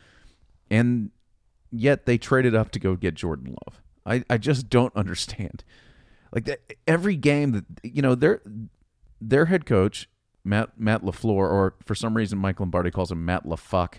and 0.70 1.12
yet 1.72 2.06
they 2.06 2.18
traded 2.18 2.54
up 2.54 2.72
to 2.72 2.80
go 2.80 2.98
get 2.98 3.16
Jordan 3.16 3.56
Love. 3.66 3.82
I, 4.08 4.24
I 4.30 4.38
just 4.38 4.70
don't 4.70 4.96
understand. 4.96 5.64
Like 6.34 6.46
that, 6.46 6.62
every 6.88 7.16
game 7.16 7.52
that 7.52 7.66
you 7.84 8.02
know, 8.02 8.16
their 8.16 8.42
their 9.22 9.46
head 9.46 9.66
coach 9.66 10.10
Matt 10.44 10.80
Matt 10.80 11.04
Lafleur, 11.04 11.50
or 11.50 11.76
for 11.84 11.96
some 11.96 12.16
reason 12.16 12.38
Mike 12.40 12.60
Lombardi 12.60 12.92
calls 12.92 13.12
him 13.12 13.26
Matt 13.26 13.46
LaFuck, 13.46 13.96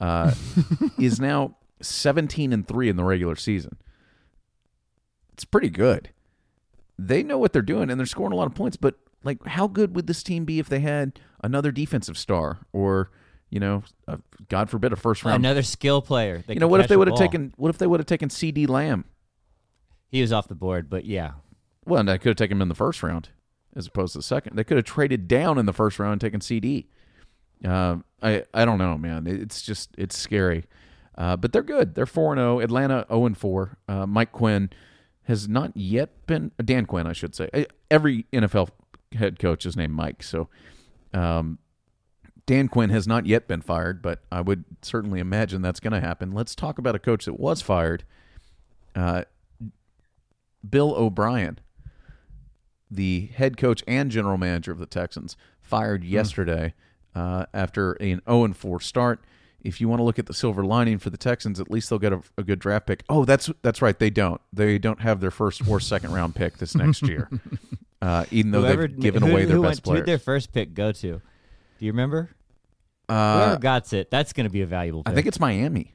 uh, 0.00 0.32
is 0.98 1.20
now 1.20 1.56
seventeen 1.80 2.52
and 2.52 2.66
three 2.66 2.88
in 2.88 2.96
the 2.96 3.04
regular 3.04 3.36
season 3.36 3.76
it's 5.42 5.44
pretty 5.44 5.70
good. 5.70 6.10
They 6.98 7.22
know 7.24 7.38
what 7.38 7.52
they're 7.52 7.62
doing 7.62 7.90
and 7.90 7.98
they're 7.98 8.06
scoring 8.06 8.32
a 8.32 8.36
lot 8.36 8.46
of 8.46 8.54
points, 8.54 8.76
but 8.76 8.94
like 9.24 9.44
how 9.44 9.66
good 9.66 9.96
would 9.96 10.06
this 10.06 10.22
team 10.22 10.44
be 10.44 10.58
if 10.60 10.68
they 10.68 10.80
had 10.80 11.18
another 11.42 11.72
defensive 11.72 12.16
star 12.16 12.60
or, 12.72 13.10
you 13.50 13.58
know, 13.58 13.82
uh, 14.06 14.18
God 14.48 14.70
forbid 14.70 14.92
a 14.92 14.96
first 14.96 15.24
round 15.24 15.44
Another 15.44 15.62
skill 15.62 16.00
player. 16.00 16.44
You 16.46 16.60
know, 16.60 16.68
what 16.68 16.80
if 16.80 16.88
they 16.88 16.96
would 16.96 17.08
have 17.08 17.16
taken 17.16 17.52
what 17.56 17.70
if 17.70 17.78
they 17.78 17.86
would 17.88 17.98
have 17.98 18.06
taken 18.06 18.28
CeeDee 18.28 18.68
Lamb? 18.68 19.04
He 20.12 20.20
was 20.20 20.32
off 20.32 20.46
the 20.46 20.54
board, 20.54 20.88
but 20.88 21.06
yeah. 21.06 21.32
Well, 21.86 22.00
and 22.00 22.08
they 22.08 22.18
could 22.18 22.28
have 22.28 22.36
taken 22.36 22.58
him 22.58 22.62
in 22.62 22.68
the 22.68 22.74
first 22.74 23.02
round 23.02 23.30
as 23.74 23.86
opposed 23.86 24.12
to 24.12 24.18
the 24.18 24.22
second. 24.22 24.56
They 24.56 24.62
could 24.62 24.76
have 24.76 24.84
traded 24.84 25.26
down 25.26 25.58
in 25.58 25.66
the 25.66 25.72
first 25.72 25.98
round 25.98 26.12
and 26.12 26.20
taken 26.20 26.40
CeeDee. 26.40 26.86
Uh, 27.64 27.96
I 28.22 28.44
I 28.52 28.64
don't 28.64 28.78
know, 28.78 28.98
man. 28.98 29.26
It's 29.26 29.62
just 29.62 29.90
it's 29.96 30.16
scary. 30.16 30.64
Uh, 31.16 31.36
but 31.36 31.52
they're 31.52 31.62
good. 31.62 31.94
They're 31.94 32.06
four 32.06 32.32
and 32.32 32.38
zero. 32.38 32.60
Atlanta 32.60 33.06
zero 33.08 33.26
and 33.26 33.36
four. 33.36 33.78
Uh, 33.88 34.06
Mike 34.06 34.32
Quinn 34.32 34.70
has 35.24 35.48
not 35.48 35.76
yet 35.76 36.26
been 36.26 36.50
Dan 36.62 36.86
Quinn, 36.86 37.06
I 37.06 37.12
should 37.12 37.34
say. 37.34 37.66
Every 37.90 38.26
NFL 38.32 38.70
head 39.14 39.38
coach 39.38 39.64
is 39.64 39.76
named 39.76 39.94
Mike, 39.94 40.22
so 40.22 40.48
um, 41.14 41.58
Dan 42.46 42.68
Quinn 42.68 42.90
has 42.90 43.06
not 43.06 43.26
yet 43.26 43.46
been 43.46 43.60
fired, 43.60 44.02
but 44.02 44.22
I 44.32 44.40
would 44.40 44.64
certainly 44.82 45.20
imagine 45.20 45.62
that's 45.62 45.80
going 45.80 45.92
to 45.92 46.00
happen. 46.00 46.32
Let's 46.32 46.54
talk 46.54 46.78
about 46.78 46.94
a 46.94 46.98
coach 46.98 47.26
that 47.26 47.38
was 47.38 47.62
fired. 47.62 48.04
Uh, 48.94 49.24
Bill 50.68 50.94
O'Brien, 50.94 51.58
the 52.90 53.30
head 53.34 53.56
coach 53.56 53.82
and 53.86 54.10
general 54.10 54.38
manager 54.38 54.72
of 54.72 54.78
the 54.78 54.86
Texans, 54.86 55.36
fired 55.60 56.04
yesterday 56.04 56.74
uh, 57.14 57.46
after 57.54 57.92
an 57.94 58.20
0 58.28 58.52
4 58.52 58.80
start. 58.80 59.20
If 59.60 59.80
you 59.80 59.88
want 59.88 60.00
to 60.00 60.02
look 60.04 60.18
at 60.18 60.26
the 60.26 60.34
silver 60.34 60.64
lining 60.64 60.98
for 60.98 61.10
the 61.10 61.16
Texans, 61.16 61.60
at 61.60 61.70
least 61.70 61.88
they'll 61.88 62.00
get 62.00 62.12
a, 62.12 62.20
a 62.36 62.42
good 62.42 62.58
draft 62.58 62.86
pick. 62.86 63.04
Oh, 63.08 63.24
that's 63.24 63.48
that's 63.62 63.80
right. 63.80 63.96
They 63.96 64.10
don't. 64.10 64.40
They 64.52 64.76
don't 64.78 65.00
have 65.00 65.20
their 65.20 65.30
first 65.30 65.66
or 65.68 65.78
second 65.78 66.12
round 66.12 66.34
pick 66.34 66.58
this 66.58 66.74
next 66.74 67.02
year, 67.08 67.30
uh, 68.00 68.24
even 68.32 68.50
though 68.50 68.62
Whoever 68.62 68.88
they've 68.88 68.98
given 68.98 69.22
who, 69.22 69.30
away 69.30 69.44
their 69.44 69.56
who 69.56 69.62
best 69.62 69.76
went, 69.78 69.84
players. 69.84 70.06
their 70.06 70.18
first 70.18 70.52
pick 70.52 70.74
go 70.74 70.90
to? 70.90 71.20
Do 71.78 71.86
you 71.86 71.92
remember? 71.92 72.30
Uh, 73.08 73.36
Whoever 73.38 73.58
got 73.60 73.92
it, 73.92 74.10
that's 74.10 74.32
going 74.32 74.46
to 74.46 74.50
be 74.50 74.62
a 74.62 74.66
valuable 74.66 75.02
I 75.06 75.14
think 75.14 75.26
it's 75.28 75.38
Miami. 75.38 75.94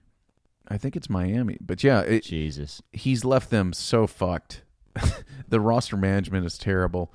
I 0.68 0.78
think 0.78 0.96
it's 0.96 1.10
Miami. 1.10 1.58
But 1.62 1.84
yeah, 1.84 2.02
it, 2.02 2.24
Jesus. 2.24 2.82
he's 2.92 3.24
left 3.24 3.50
them 3.50 3.74
so 3.74 4.06
fucked. 4.08 4.64
the 5.48 5.60
roster 5.60 5.96
management 5.98 6.46
is 6.46 6.58
terrible. 6.58 7.14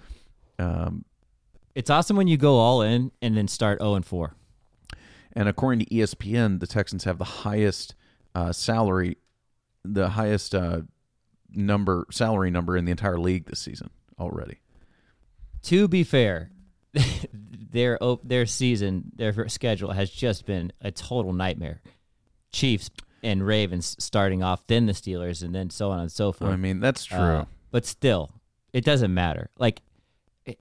Um, 0.59 1.05
It's 1.75 1.91
awesome 1.91 2.17
when 2.17 2.29
you 2.29 2.37
go 2.37 2.57
all 2.57 2.83
in 2.83 3.11
and 3.21 3.37
then 3.37 3.49
start 3.49 3.81
0 3.81 3.95
and 3.95 4.07
4. 4.07 4.35
and 5.35 5.49
according 5.49 5.81
to 5.81 5.95
ESPN, 5.95 6.61
the 6.61 6.67
Texans 6.67 7.05
have 7.05 7.19
the 7.19 7.25
highest 7.25 7.95
uh, 8.35 8.53
salary, 8.53 9.19
the 9.85 10.11
highest 10.11 10.55
uh, 10.55 10.83
number 11.51 12.07
salary 12.11 12.51
number 12.51 12.77
in 12.77 12.85
the 12.85 12.91
entire 12.91 13.19
league 13.19 13.47
this 13.47 13.61
season 13.61 13.91
already. 14.19 14.61
To 15.65 15.89
be 15.89 16.05
fair, 16.05 16.51
their 17.73 17.99
their 18.23 18.47
season, 18.47 19.13
their 19.17 19.49
schedule 19.49 19.93
has 19.93 20.11
just 20.11 20.47
been 20.47 20.73
a 20.81 20.91
total 20.91 21.33
nightmare. 21.33 21.81
Chiefs 22.53 22.91
and 23.23 23.47
Ravens 23.47 23.97
starting 23.99 24.43
off, 24.43 24.67
then 24.67 24.87
the 24.87 24.93
Steelers, 24.93 25.43
and 25.43 25.55
then 25.55 25.71
so 25.71 25.91
on 25.91 26.01
and 26.01 26.11
so 26.11 26.33
forth. 26.33 26.51
I 26.51 26.57
mean, 26.57 26.81
that's 26.81 27.05
true. 27.05 27.19
Uh, 27.19 27.45
but 27.71 27.87
still, 27.87 28.31
it 28.73 28.85
doesn't 28.85 29.13
matter. 29.13 29.51
Like, 29.59 29.81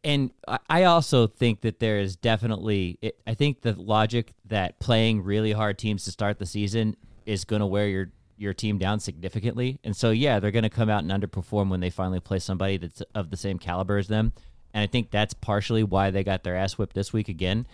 and 0.03 0.32
I- 0.70 0.84
also 0.84 1.27
think 1.27 1.62
that 1.62 1.80
there 1.80 2.00
is 2.00 2.15
definitely. 2.15 3.00
It, 3.01 3.18
I 3.25 3.34
think 3.34 3.62
the 3.62 3.74
logic 3.74 4.34
that 4.46 4.80
playing 4.80 5.24
really 5.24 5.51
hard 5.53 5.77
teams 5.77 6.03
to 6.06 6.12
start 6.12 6.38
the 6.39 6.46
season 6.46 6.96
is 7.25 7.46
going 7.46 7.62
to 7.62 7.65
wear 7.65 7.88
your 7.88 8.12
your 8.38 8.53
team 8.53 8.77
down 8.80 9.00
significantly. 9.00 9.80
And 9.84 9.96
so, 9.96 10.10
yeah, 10.10 10.39
they're 10.39 10.51
going 10.51 10.63
to 10.63 10.70
come 10.70 10.89
out 10.89 11.03
and 11.03 11.12
underperform 11.12 11.70
when 11.70 11.80
they 11.80 11.91
finally 11.91 12.20
play 12.20 12.39
somebody 12.39 12.77
that's 12.77 13.01
of 13.13 13.30
the 13.30 13.38
same 13.38 13.60
caliber 13.60 13.98
as 13.98 14.08
them. 14.08 14.34
And 14.74 14.82
I 14.82 14.88
think 14.88 15.12
that's 15.12 15.34
partially 15.36 15.84
why 15.84 16.10
they 16.12 16.24
got 16.24 16.44
their 16.44 16.56
ass 16.56 16.74
whipped 16.74 16.96
this 16.96 17.13
week 17.13 17.30
again. 17.30 17.68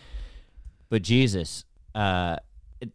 But 0.89 1.03
Jesus, 1.03 1.63
uh, 1.96 2.38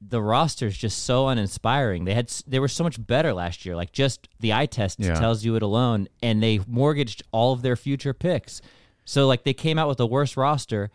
the 0.01 0.23
roster 0.23 0.67
is 0.67 0.77
just 0.77 1.05
so 1.05 1.29
uninspiring. 1.29 2.05
They 2.05 2.15
had 2.15 2.29
they 2.47 2.59
were 2.61 2.69
so 2.69 2.85
much 2.85 3.05
better 3.05 3.33
last 3.33 3.65
year. 3.67 3.75
Like 3.77 3.93
just 3.93 4.29
the 4.41 4.53
eye 4.53 4.67
test 4.67 5.01
Yeah. 5.01 5.15
tells 5.15 5.45
you 5.45 5.57
it 5.57 5.63
alone, 5.63 6.09
and 6.23 6.43
they 6.43 6.61
mortgaged 6.67 7.23
all 7.33 7.53
of 7.53 7.63
their 7.63 7.77
future 7.77 8.13
picks. 8.15 8.61
So 9.05 9.27
like 9.27 9.43
they 9.45 9.55
came 9.55 9.79
out 9.79 9.89
with 9.89 9.99
the 9.99 10.07
worst 10.07 10.37
roster, 10.37 10.91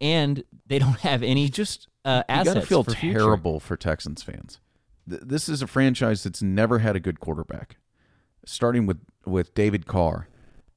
and 0.00 0.42
they 0.66 0.78
don't 0.78 0.98
have 1.00 1.22
any 1.22 1.42
You 1.42 1.48
just 1.50 1.88
uh, 2.04 2.22
you 2.28 2.44
gotta 2.44 2.62
feel 2.62 2.82
for 2.82 2.92
future. 2.92 3.18
terrible 3.18 3.60
for 3.60 3.76
Texans 3.76 4.22
fans. 4.22 4.58
Th- 5.08 5.20
This 5.24 5.48
is 5.48 5.62
a 5.62 5.66
franchise 5.66 6.22
that's 6.24 6.42
never 6.42 6.78
had 6.80 6.96
a 6.96 7.00
good 7.00 7.20
quarterback, 7.20 7.76
starting 8.46 8.86
with 8.86 8.98
with 9.26 9.54
David 9.54 9.86
Carr, 9.86 10.28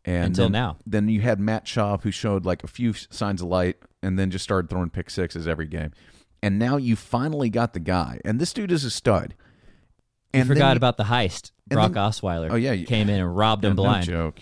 and 0.03 0.25
Until 0.27 0.45
then- 0.45 0.51
now. 0.51 0.77
Then 0.85 1.07
you 1.09 1.21
had 1.21 1.39
Matt 1.39 1.65
Schaub, 1.65 2.03
who 2.03 2.11
showed 2.11 2.45
like 2.45 2.63
a 2.63 2.67
few 2.67 2.93
signs 2.93 3.41
of 3.41 3.47
light, 3.47 3.77
and 4.03 4.19
then 4.19 4.29
just 4.29 4.43
started 4.43 4.69
throwing 4.69 4.89
pick 4.89 5.09
sixes 5.09 5.47
every 5.47 5.67
game. 5.67 5.91
And 6.45 6.59
now 6.59 6.77
you 6.77 6.95
finally 6.95 7.49
got 7.49 7.73
the 7.73 7.79
guy, 7.79 8.19
and 8.23 8.39
this 8.39 8.53
dude 8.53 8.71
is 8.71 8.83
a 8.83 8.91
stud. 8.91 9.33
And 10.31 10.41
then 10.47 10.55
forgot 10.55 10.73
you- 10.73 10.77
about 10.77 10.97
the 10.97 11.05
heist. 11.05 11.49
Brock 11.67 11.93
then- 11.93 12.03
Osweiler. 12.03 12.51
Oh, 12.51 12.55
yeah, 12.55 12.71
you- 12.71 12.85
came 12.85 13.09
in 13.09 13.19
and 13.19 13.35
robbed 13.35 13.63
Yeah, 13.63 13.71
him 13.71 13.75
blind. 13.77 14.07
No 14.07 14.13
joke. 14.13 14.41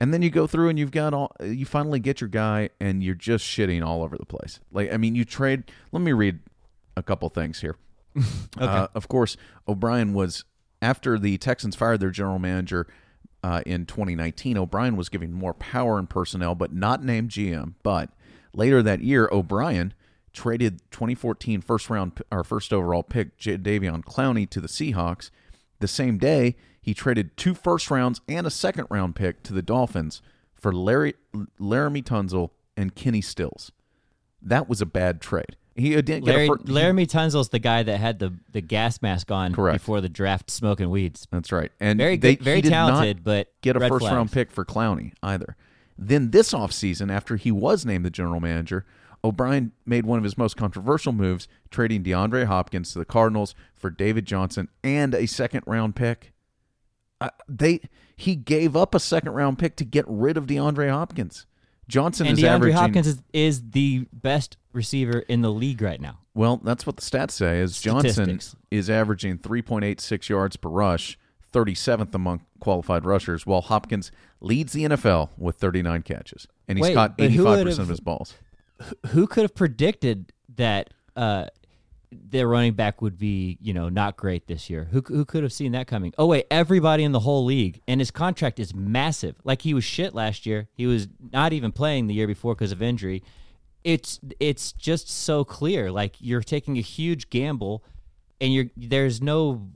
And 0.00 0.12
then 0.12 0.22
you 0.22 0.30
go 0.30 0.48
through 0.48 0.70
and 0.70 0.78
you've 0.78 0.90
got 0.90 1.14
all 1.14 1.30
you 1.40 1.64
finally 1.64 2.00
get 2.00 2.20
your 2.20 2.26
guy 2.26 2.70
and 2.80 3.00
you're 3.00 3.14
just 3.14 3.44
shitting 3.44 3.86
all 3.86 4.02
over 4.02 4.18
the 4.18 4.26
place. 4.26 4.58
Like 4.72 4.92
I 4.92 4.96
mean, 4.96 5.14
you 5.14 5.24
trade. 5.24 5.70
Let 5.92 6.02
me 6.02 6.12
read 6.12 6.40
a 6.96 7.02
couple 7.02 7.28
things 7.28 7.60
here. 7.60 7.76
Uh, 8.58 8.88
of 8.94 9.06
course, 9.06 9.36
O'Brien 9.68 10.14
was 10.14 10.44
after 10.82 11.16
the 11.18 11.38
Texans 11.38 11.76
fired 11.76 12.00
their 12.00 12.10
general 12.10 12.40
manager 12.40 12.86
uh, 13.44 13.62
in 13.64 13.86
2019. 13.86 14.58
O'Brien 14.58 14.96
was 14.96 15.08
giving 15.08 15.32
more 15.32 15.54
power 15.54 15.96
and 15.98 16.10
personnel, 16.10 16.54
but 16.56 16.72
not 16.72 17.04
named 17.04 17.30
GM. 17.30 17.74
But 17.84 18.10
later 18.52 18.82
that 18.82 19.00
year, 19.00 19.28
O'Brien 19.32 19.94
traded 20.34 20.80
2014 20.90 21.62
first 21.62 21.88
round 21.88 22.20
or 22.30 22.44
first 22.44 22.72
overall 22.72 23.02
pick 23.02 23.38
J- 23.38 23.56
Davion 23.56 24.04
Clowney 24.04 24.48
to 24.50 24.60
the 24.60 24.68
Seahawks. 24.68 25.30
The 25.80 25.88
same 25.88 26.18
day, 26.18 26.56
he 26.82 26.92
traded 26.92 27.36
two 27.36 27.54
first 27.54 27.90
rounds 27.90 28.20
and 28.28 28.46
a 28.46 28.50
second 28.50 28.86
round 28.90 29.16
pick 29.16 29.42
to 29.44 29.54
the 29.54 29.62
Dolphins 29.62 30.20
for 30.54 30.72
Larry 30.72 31.14
Laremy 31.58 32.04
Tunsil 32.04 32.50
and 32.76 32.94
Kenny 32.94 33.20
Stills. 33.20 33.72
That 34.42 34.68
was 34.68 34.82
a 34.82 34.86
bad 34.86 35.20
trade. 35.20 35.56
He 35.76 35.96
uh, 35.96 36.02
didn't 36.02 36.24
get 36.24 36.36
a 36.36 36.46
fir- 36.46 36.58
Laremy 36.58 37.06
Tunsil's 37.06 37.48
the 37.48 37.58
guy 37.58 37.82
that 37.82 37.98
had 37.98 38.18
the, 38.18 38.34
the 38.52 38.60
gas 38.60 39.02
mask 39.02 39.30
on 39.30 39.52
Correct. 39.54 39.80
before 39.80 40.00
the 40.00 40.08
draft 40.08 40.50
smoking 40.50 40.90
weeds. 40.90 41.26
That's 41.30 41.50
right. 41.50 41.72
And 41.80 41.98
Very 41.98 42.16
they, 42.16 42.36
very 42.36 42.56
he 42.56 42.62
did 42.62 42.70
not 42.70 42.90
talented, 42.90 43.24
but 43.24 43.52
get 43.60 43.76
a 43.76 43.80
first 43.88 44.04
round 44.06 44.30
pick 44.30 44.52
for 44.52 44.64
Clowney 44.64 45.12
either. 45.22 45.56
Then 45.98 46.30
this 46.30 46.52
offseason, 46.52 47.10
after 47.10 47.36
he 47.36 47.50
was 47.50 47.84
named 47.84 48.04
the 48.04 48.10
general 48.10 48.40
manager, 48.40 48.84
O'Brien 49.24 49.72
made 49.86 50.04
one 50.04 50.18
of 50.18 50.24
his 50.24 50.36
most 50.36 50.56
controversial 50.56 51.12
moves, 51.12 51.48
trading 51.70 52.04
DeAndre 52.04 52.44
Hopkins 52.44 52.92
to 52.92 52.98
the 52.98 53.06
Cardinals 53.06 53.54
for 53.74 53.88
David 53.88 54.26
Johnson 54.26 54.68
and 54.84 55.14
a 55.14 55.26
second 55.26 55.62
round 55.66 55.96
pick. 55.96 56.32
Uh, 57.20 57.30
they 57.48 57.80
he 58.16 58.36
gave 58.36 58.76
up 58.76 58.94
a 58.94 59.00
second 59.00 59.32
round 59.32 59.58
pick 59.58 59.76
to 59.76 59.84
get 59.84 60.04
rid 60.06 60.36
of 60.36 60.46
DeAndre 60.46 60.90
Hopkins. 60.90 61.46
Johnson 61.88 62.26
And 62.26 62.38
is 62.38 62.44
DeAndre 62.44 62.48
averaging 62.48 62.76
Hopkins 62.76 63.06
is, 63.06 63.22
is 63.32 63.70
the 63.70 64.06
best 64.12 64.56
receiver 64.72 65.20
in 65.20 65.42
the 65.42 65.50
league 65.50 65.82
right 65.82 66.00
now. 66.00 66.18
well, 66.34 66.60
that's 66.62 66.86
what 66.86 66.96
the 66.96 67.02
stats 67.02 67.32
say. 67.32 67.60
Is 67.60 67.80
Johnson 67.80 68.40
is 68.70 68.88
averaging 68.90 69.38
3.86 69.38 70.28
yards 70.28 70.56
per 70.56 70.68
rush, 70.68 71.18
37th 71.52 72.14
among 72.14 72.42
qualified 72.58 73.04
rushers, 73.04 73.46
while 73.46 73.60
Hopkins 73.60 74.10
leads 74.40 74.72
the 74.72 74.84
NFL 74.84 75.30
with 75.36 75.56
39 75.56 76.02
catches, 76.02 76.46
and 76.68 76.78
he's 76.78 76.88
Wait, 76.88 76.94
caught 76.94 77.14
85 77.18 77.64
percent 77.64 77.82
of 77.82 77.88
his 77.88 78.00
balls. 78.00 78.34
Who 79.08 79.26
could 79.26 79.42
have 79.42 79.54
predicted 79.54 80.32
that 80.56 80.90
uh, 81.16 81.46
their 82.10 82.48
running 82.48 82.74
back 82.74 83.02
would 83.02 83.18
be, 83.18 83.58
you 83.60 83.72
know, 83.72 83.88
not 83.88 84.16
great 84.16 84.46
this 84.46 84.68
year? 84.68 84.88
Who 84.90 85.00
who 85.00 85.24
could 85.24 85.42
have 85.42 85.52
seen 85.52 85.72
that 85.72 85.86
coming? 85.86 86.12
Oh 86.18 86.26
wait, 86.26 86.46
everybody 86.50 87.04
in 87.04 87.12
the 87.12 87.20
whole 87.20 87.44
league, 87.44 87.80
and 87.86 88.00
his 88.00 88.10
contract 88.10 88.58
is 88.58 88.74
massive. 88.74 89.36
Like 89.44 89.62
he 89.62 89.74
was 89.74 89.84
shit 89.84 90.14
last 90.14 90.46
year. 90.46 90.68
He 90.74 90.86
was 90.86 91.08
not 91.32 91.52
even 91.52 91.72
playing 91.72 92.06
the 92.06 92.14
year 92.14 92.26
before 92.26 92.54
because 92.54 92.72
of 92.72 92.82
injury. 92.82 93.22
It's 93.82 94.20
it's 94.40 94.72
just 94.72 95.08
so 95.08 95.44
clear. 95.44 95.90
Like 95.90 96.16
you're 96.20 96.42
taking 96.42 96.78
a 96.78 96.82
huge 96.82 97.30
gamble, 97.30 97.84
and 98.40 98.52
you're 98.52 98.66
there's 98.76 99.20
no 99.20 99.68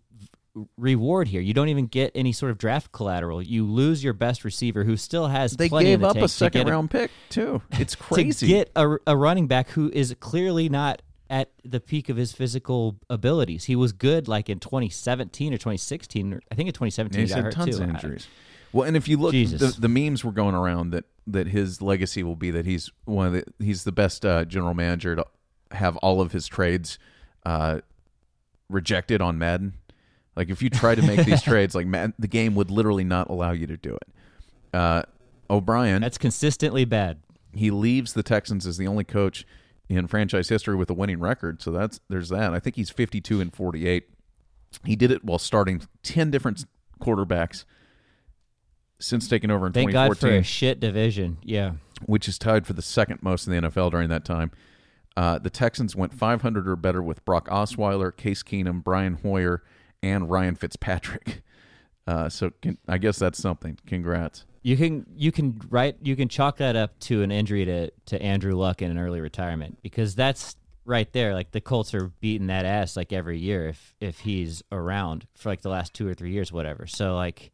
reward 0.77 1.29
here. 1.29 1.41
You 1.41 1.55
don't 1.55 1.69
even 1.69 1.87
get 1.87 2.13
any 2.15 2.33
sort 2.33 2.51
of 2.51 2.59
draft 2.59 2.93
collateral. 2.93 3.43
You 3.43 3.65
lose 3.65 4.03
your 4.03 4.13
best 4.13 4.45
receiver, 4.45 4.85
who 4.85 4.97
still 4.97 5.29
has 5.29 5.57
They 5.57 5.69
gave 5.69 6.03
up 6.03 6.17
a 6.17 6.29
second 6.29 6.69
round 6.69 6.91
pick 6.91 7.11
too. 7.29 7.63
It's 7.73 7.95
crazy. 7.95 8.47
to 8.47 8.53
get 8.53 8.71
a, 8.75 8.97
a 9.07 9.17
running 9.17 9.47
back 9.47 9.71
who 9.71 9.91
is 9.93 10.15
clearly 10.21 10.69
not 10.69 11.03
at 11.31 11.51
the 11.65 11.81
peak 11.81 12.09
of 12.09 12.17
his 12.17 12.33
physical 12.33 12.97
abilities. 13.11 13.65
He 13.65 13.77
was 13.77 13.93
good 13.93 14.29
like 14.29 14.49
in 14.49 14.59
2017 14.59 15.53
or 15.53 15.57
2016. 15.57 16.41
I 16.51 16.55
think 16.55 16.69
in 16.69 16.73
2017 16.73 17.21
He's 17.21 17.31
he 17.31 17.35
got 17.35 17.45
had 17.45 17.55
hurt 17.55 17.71
too. 17.71 17.83
of 17.83 17.89
injuries. 17.89 18.29
Well, 18.73 18.87
and 18.87 18.97
if 18.97 19.09
you 19.09 19.17
look, 19.17 19.33
the, 19.33 19.75
the 19.79 19.89
memes 19.89 20.25
were 20.25 20.33
going 20.33 20.55
around 20.55 20.91
that 20.91 21.05
that 21.27 21.49
his 21.49 21.83
legacy 21.83 22.23
will 22.23 22.37
be 22.37 22.51
that 22.51 22.67
he's 22.67 22.91
one 23.05 23.27
of 23.27 23.33
the 23.33 23.45
he's 23.59 23.85
the 23.85 23.93
best 23.93 24.25
uh, 24.25 24.45
general 24.45 24.75
manager 24.75 25.17
to 25.17 25.27
have 25.73 25.97
all 25.99 26.21
of 26.21 26.33
his 26.33 26.47
trades 26.47 26.99
uh, 27.47 27.81
rejected 28.69 29.21
on 29.21 29.39
Madden. 29.39 29.75
Like 30.39 30.51
if 30.51 30.63
you 30.63 30.71
try 30.71 30.95
to 30.95 31.03
make 31.03 31.27
these 31.27 31.43
trades, 31.51 31.75
like 31.75 31.89
Madden, 31.89 32.15
the 32.17 32.29
game 32.29 32.55
would 32.55 32.71
literally 32.71 33.03
not 33.03 33.29
allow 33.29 33.51
you 33.51 33.67
to 33.67 33.77
do 33.77 33.97
it. 33.97 34.09
Uh, 34.73 35.03
O'Brien, 35.51 36.01
That's 36.01 36.17
consistently 36.17 36.85
bad. 36.85 37.19
he 37.53 37.73
leaves 37.73 38.13
the 38.13 38.23
Texans 38.23 38.65
as 38.65 38.77
the 38.77 38.87
only 38.87 39.03
coach 39.03 39.45
in 39.89 40.07
franchise 40.07 40.49
history 40.49 40.77
with 40.77 40.89
a 40.91 40.95
winning 40.95 41.19
record. 41.19 41.61
So 41.61 41.73
that's 41.73 41.99
there's 42.09 42.29
that. 42.29 42.55
I 42.55 42.61
think 42.61 42.77
he's 42.77 42.89
52 42.89 43.41
and 43.41 43.53
48. 43.53 44.05
He 44.85 44.95
did 44.95 45.11
it 45.11 45.25
while 45.25 45.39
starting 45.41 45.83
10 46.05 46.31
different 46.31 46.67
quarterbacks 47.01 47.65
since 49.01 49.27
taking 49.27 49.51
over 49.51 49.67
in 49.67 49.73
Thank 49.73 49.91
God 49.93 50.09
for 50.09 50.15
2014, 50.15 50.41
a 50.41 50.45
shit 50.45 50.79
division. 50.81 51.39
Yeah. 51.43 51.73
which 52.07 52.29
is 52.29 52.39
tied 52.39 52.65
for 52.67 52.75
the 52.75 52.83
second 52.83 53.23
most 53.23 53.47
in 53.49 53.53
the 53.53 53.69
NFL 53.69 53.91
during 53.91 54.09
that 54.11 54.25
time. 54.25 54.53
Uh, 55.17 55.39
the 55.39 55.51
Texans 55.51 55.97
went 55.97 56.15
500 56.15 56.69
or 56.69 56.77
better 56.77 57.03
with 57.03 57.25
Brock 57.25 57.49
Osweiler, 57.49 58.17
Case 58.17 58.45
Keenum, 58.45 58.85
Brian 58.85 59.15
Hoyer, 59.15 59.65
and 60.03 60.31
Ryan 60.31 60.55
Fitzpatrick. 60.55 61.43
Uh, 62.07 62.27
so 62.27 62.51
can, 62.63 62.79
I 62.89 62.97
guess 62.97 63.19
that's 63.19 63.39
something. 63.39 63.79
Congrats. 63.87 64.47
You 64.63 64.79
can 64.79 65.05
you 65.15 65.31
can 65.31 65.61
write 65.69 65.97
you 66.01 66.17
can 66.17 66.27
chalk 66.27 66.57
that 66.57 66.75
up 66.75 66.99
to 67.01 67.21
an 67.21 67.31
injury 67.31 67.67
to 67.67 67.91
to 68.07 68.23
Andrew 68.23 68.55
Luck 68.55 68.81
in 68.81 68.91
an 68.91 68.97
early 68.99 69.21
retirement 69.21 69.77
because 69.83 70.15
that's 70.15 70.57
right 70.87 71.13
there. 71.13 71.35
Like 71.35 71.51
the 71.51 71.61
Colts 71.61 71.93
are 71.93 72.11
beating 72.21 72.47
that 72.47 72.65
ass 72.65 72.97
like 72.97 73.13
every 73.13 73.37
year 73.37 73.69
if 73.69 73.95
if 74.01 74.21
he's 74.21 74.63
around 74.73 75.27
for 75.35 75.51
like 75.51 75.61
the 75.61 75.69
last 75.69 75.93
two 75.93 76.09
or 76.09 76.15
three 76.15 76.31
years, 76.31 76.51
whatever. 76.51 76.87
So 76.87 77.15
like 77.15 77.51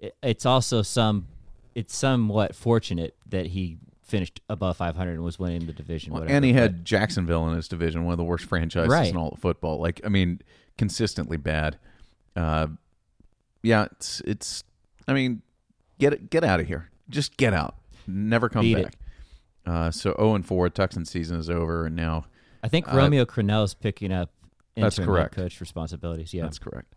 it, 0.00 0.16
it's 0.24 0.44
also 0.44 0.82
some 0.82 1.28
it's 1.76 1.94
somewhat 1.96 2.56
fortunate 2.56 3.14
that 3.28 3.46
he 3.46 3.78
finished 4.02 4.40
above 4.50 4.76
500 4.78 5.12
and 5.12 5.22
was 5.22 5.38
winning 5.38 5.66
the 5.66 5.72
division. 5.72 6.12
Well, 6.12 6.22
whatever. 6.22 6.34
and 6.36 6.44
he 6.44 6.52
had 6.52 6.84
Jacksonville 6.84 7.48
in 7.48 7.54
his 7.54 7.68
division, 7.68 8.04
one 8.04 8.10
of 8.12 8.18
the 8.18 8.24
worst 8.24 8.46
franchises 8.46 8.90
Right. 8.90 9.08
in 9.08 9.16
all 9.16 9.28
of 9.28 9.38
football. 9.38 9.80
Like, 9.80 10.00
I 10.04 10.08
mean, 10.08 10.40
consistently 10.78 11.36
bad. 11.36 11.78
Uh, 12.36 12.68
yeah, 13.62 13.86
it's 13.92 14.20
it's. 14.26 14.64
I 15.06 15.12
mean, 15.12 15.42
get 15.98 16.12
it, 16.12 16.30
get 16.30 16.44
out 16.44 16.60
of 16.60 16.66
here. 16.66 16.90
Just 17.08 17.36
get 17.36 17.52
out. 17.54 17.76
Never 18.06 18.48
come 18.48 18.62
Beat 18.62 18.82
back. 18.82 18.94
Uh, 19.66 19.90
so 19.90 20.14
zero 20.18 20.34
and 20.34 20.44
four. 20.46 20.68
Texan 20.68 21.04
season 21.04 21.38
is 21.38 21.48
over, 21.48 21.86
and 21.86 21.96
now 21.96 22.26
I 22.62 22.68
think 22.68 22.92
uh, 22.92 22.96
Romeo 22.96 23.24
is 23.62 23.74
picking 23.74 24.12
up 24.12 24.30
That's 24.76 24.98
correct. 24.98 25.34
coach 25.34 25.60
responsibilities. 25.60 26.34
Yeah. 26.34 26.42
that's 26.42 26.58
correct. 26.58 26.94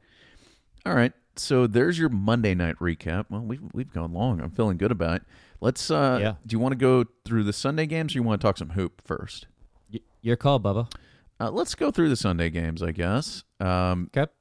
All 0.85 0.93
right, 0.93 1.11
so 1.35 1.67
there's 1.67 1.99
your 1.99 2.09
Monday 2.09 2.55
night 2.55 2.75
recap. 2.79 3.25
Well, 3.29 3.41
we've 3.41 3.61
we've 3.73 3.91
gone 3.91 4.13
long. 4.13 4.41
I'm 4.41 4.51
feeling 4.51 4.77
good 4.77 4.91
about 4.91 5.17
it. 5.17 5.23
Let's. 5.61 5.89
Uh, 5.89 6.17
Yeah. 6.21 6.33
Do 6.45 6.53
you 6.53 6.59
want 6.59 6.73
to 6.73 6.77
go 6.77 7.05
through 7.25 7.43
the 7.43 7.53
Sunday 7.53 7.85
games, 7.85 8.13
or 8.15 8.19
you 8.19 8.23
want 8.23 8.39
to 8.41 8.45
talk 8.45 8.57
some 8.57 8.71
hoop 8.71 9.01
first? 9.05 9.47
Y- 9.91 9.99
your 10.21 10.35
call, 10.35 10.59
Bubba. 10.59 10.91
Uh, 11.39 11.51
let's 11.51 11.75
go 11.75 11.91
through 11.91 12.09
the 12.09 12.15
Sunday 12.15 12.49
games, 12.49 12.81
I 12.81 12.91
guess. 12.91 13.43
Um, 13.59 14.09
Okay. 14.15 14.31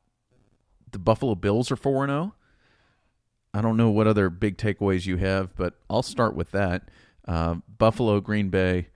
the 0.92 0.98
Buffalo 0.98 1.35
Bills 1.35 1.70
are 1.70 1.76
4 1.76 2.07
0. 2.07 2.35
I 3.55 3.61
don't 3.62 3.76
know 3.76 3.90
what 3.90 4.07
other 4.07 4.29
big 4.29 4.59
takeaways 4.59 5.07
you 5.07 5.16
have, 5.16 5.55
but 5.57 5.74
I'll 5.88 6.02
start 6.02 6.35
with 6.37 6.50
that. 6.50 6.90
Uh, 7.26 7.57
Buffalo, 7.79 8.20
Green 8.20 8.50
Bay. 8.50 8.88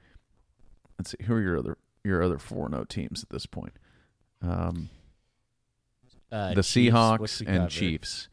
Let's 0.99 1.11
see. 1.13 1.25
Who 1.25 1.35
are 1.35 1.41
your 1.41 1.59
other 1.59 1.79
your 2.05 2.23
other 2.23 2.39
4 2.39 2.69
0 2.71 2.85
teams 2.85 3.23
at 3.23 3.31
this 3.31 3.47
point? 3.47 3.73
Um, 4.43 4.91
Uh, 6.33 6.55
the 6.55 6.63
Chiefs, 6.63 6.95
Seahawks 6.95 7.41
and 7.41 7.49
covered? 7.49 7.71
Chiefs. 7.71 8.29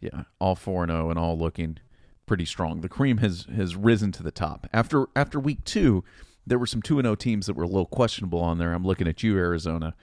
Yeah, 0.00 0.24
all 0.40 0.54
4 0.54 0.86
0 0.86 1.10
and 1.10 1.18
all 1.18 1.38
looking 1.38 1.78
pretty 2.26 2.44
strong. 2.46 2.80
The 2.80 2.88
cream 2.88 3.18
has 3.18 3.46
has 3.54 3.76
risen 3.76 4.10
to 4.12 4.22
the 4.22 4.30
top. 4.30 4.66
After 4.72 5.06
after 5.16 5.38
week 5.38 5.64
2, 5.64 6.02
there 6.46 6.58
were 6.58 6.66
some 6.66 6.80
2 6.82 7.00
0 7.02 7.14
teams 7.16 7.46
that 7.46 7.54
were 7.54 7.64
a 7.64 7.68
little 7.68 7.86
questionable 7.86 8.40
on 8.40 8.58
there. 8.58 8.72
I'm 8.72 8.84
looking 8.86 9.06
at 9.08 9.22
you 9.22 9.36
Arizona. 9.36 9.94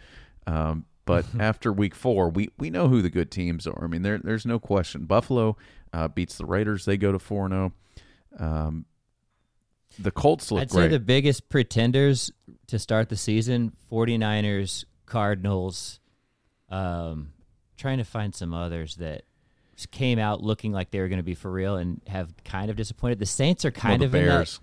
Um, 0.45 0.85
but 1.09 1.25
after 1.39 1.73
week 1.73 1.95
4, 1.95 2.29
we 2.29 2.51
we 2.59 2.69
know 2.69 2.87
who 2.87 3.01
the 3.01 3.09
good 3.09 3.31
teams 3.31 3.65
are. 3.65 3.83
I 3.83 3.87
mean, 3.87 4.03
there 4.03 4.19
there's 4.19 4.45
no 4.45 4.59
question. 4.59 5.05
Buffalo 5.05 5.57
uh, 5.91 6.07
beats 6.07 6.37
the 6.37 6.45
Raiders. 6.45 6.85
They 6.85 6.97
go 6.97 7.11
to 7.11 7.17
4 7.17 7.49
0. 7.49 7.73
Um, 8.37 8.85
the 9.97 10.11
Colts 10.11 10.51
look 10.51 10.61
I'd 10.61 10.69
great. 10.69 10.83
say 10.83 10.87
the 10.89 10.99
biggest 10.99 11.49
pretenders 11.49 12.31
to 12.67 12.77
start 12.77 13.09
the 13.09 13.17
season 13.17 13.73
49ers, 13.91 14.85
Cardinals, 15.07 15.99
um, 16.69 17.33
trying 17.75 17.97
to 17.97 18.03
find 18.03 18.35
some 18.35 18.53
others 18.53 18.97
that 18.97 19.23
came 19.89 20.19
out 20.19 20.43
looking 20.43 20.71
like 20.71 20.91
they 20.91 20.99
were 20.99 21.07
going 21.07 21.17
to 21.17 21.23
be 21.23 21.33
for 21.33 21.49
real 21.49 21.75
and 21.75 22.01
have 22.05 22.31
kind 22.43 22.69
of 22.69 22.75
disappointed. 22.77 23.17
The 23.17 23.25
Saints 23.25 23.65
are 23.65 23.71
Well, 23.71 23.81
kind 23.81 24.01
the 24.03 24.05
of 24.05 24.13
in 24.15 24.25
that. 24.25 24.29
Bears. 24.29 24.59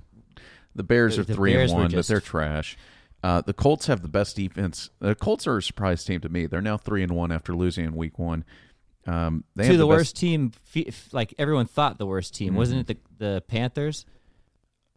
The 0.76 0.84
Bears 0.84 1.18
are 1.18 1.24
the 1.24 1.34
three 1.34 1.54
Bears 1.54 1.72
and 1.72 1.80
one, 1.80 1.90
but 1.90 2.06
they're 2.06 2.20
trash. 2.20 2.76
Uh, 3.22 3.40
the 3.40 3.52
Colts 3.52 3.86
have 3.86 4.02
the 4.02 4.08
best 4.08 4.36
defense. 4.36 4.90
The 5.00 5.14
Colts 5.14 5.46
are 5.46 5.56
a 5.56 5.62
surprise 5.62 6.04
team 6.04 6.20
to 6.20 6.28
me. 6.28 6.46
They're 6.46 6.60
now 6.60 6.76
three 6.76 7.02
and 7.02 7.12
one 7.12 7.32
after 7.32 7.54
losing 7.54 7.84
in 7.84 7.96
week 7.96 8.18
one. 8.18 8.44
Um, 9.06 9.44
they 9.54 9.64
to 9.64 9.68
have 9.68 9.76
the, 9.76 9.78
the, 9.78 9.86
worst 9.86 10.16
team, 10.16 10.52
like 11.12 11.34
everyone 11.38 11.66
thought 11.66 11.98
the 11.98 12.06
worst 12.06 12.34
team. 12.34 12.54
Wasn't 12.54 12.80
it 12.80 12.86
the, 13.18 13.24
the 13.24 13.40
Panthers? 13.42 14.04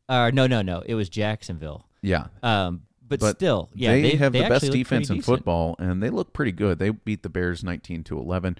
Uh, 0.08 0.32
no, 0.34 0.47
no, 0.47 0.62
no. 0.62 0.82
It 0.86 0.95
was 0.95 1.10
Jacksonville. 1.10 1.86
Yeah, 2.01 2.27
Um, 2.41 2.84
but, 3.10 3.19
but 3.19 3.38
still, 3.38 3.69
yeah, 3.73 3.91
they, 3.91 4.01
they, 4.01 4.15
have 4.15 4.32
they 4.32 4.43
the 4.43 4.49
best 4.49 4.71
defense 4.71 5.10
in 5.10 5.21
football, 5.21 5.75
and 5.79 6.01
they 6.01 6.10
look 6.10 6.32
pretty 6.32 6.51
good. 6.51 6.79
They 6.79 6.91
beat 6.91 7.23
the 7.23 7.29
Bears 7.29 7.63
nineteen 7.63 8.03
to 8.05 8.17
eleven. 8.17 8.58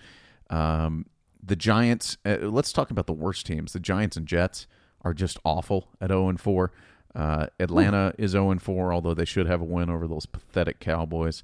Um, 0.50 1.06
the 1.42 1.56
Giants. 1.56 2.18
Uh, 2.26 2.38
let's 2.42 2.74
talk 2.74 2.90
about 2.92 3.06
the 3.06 3.14
worst 3.14 3.46
teams. 3.46 3.74
The 3.74 3.80
Giants 3.80 4.18
and 4.18 4.28
Jets 4.28 4.68
are 5.04 5.14
just 5.14 5.38
awful 5.46 5.90
at 6.02 6.10
zero 6.10 6.30
and 6.30 6.42
four. 6.42 6.72
Uh, 7.16 7.48
Atlanta 7.60 8.14
is 8.18 8.32
zero 8.32 8.52
and 8.52 8.62
four, 8.62 8.94
although 8.94 9.14
they 9.14 9.26
should 9.26 9.48
have 9.48 9.62
a 9.62 9.66
win 9.66 9.90
over 9.90 10.08
those 10.08 10.26
pathetic 10.26 10.80
Cowboys. 10.80 11.44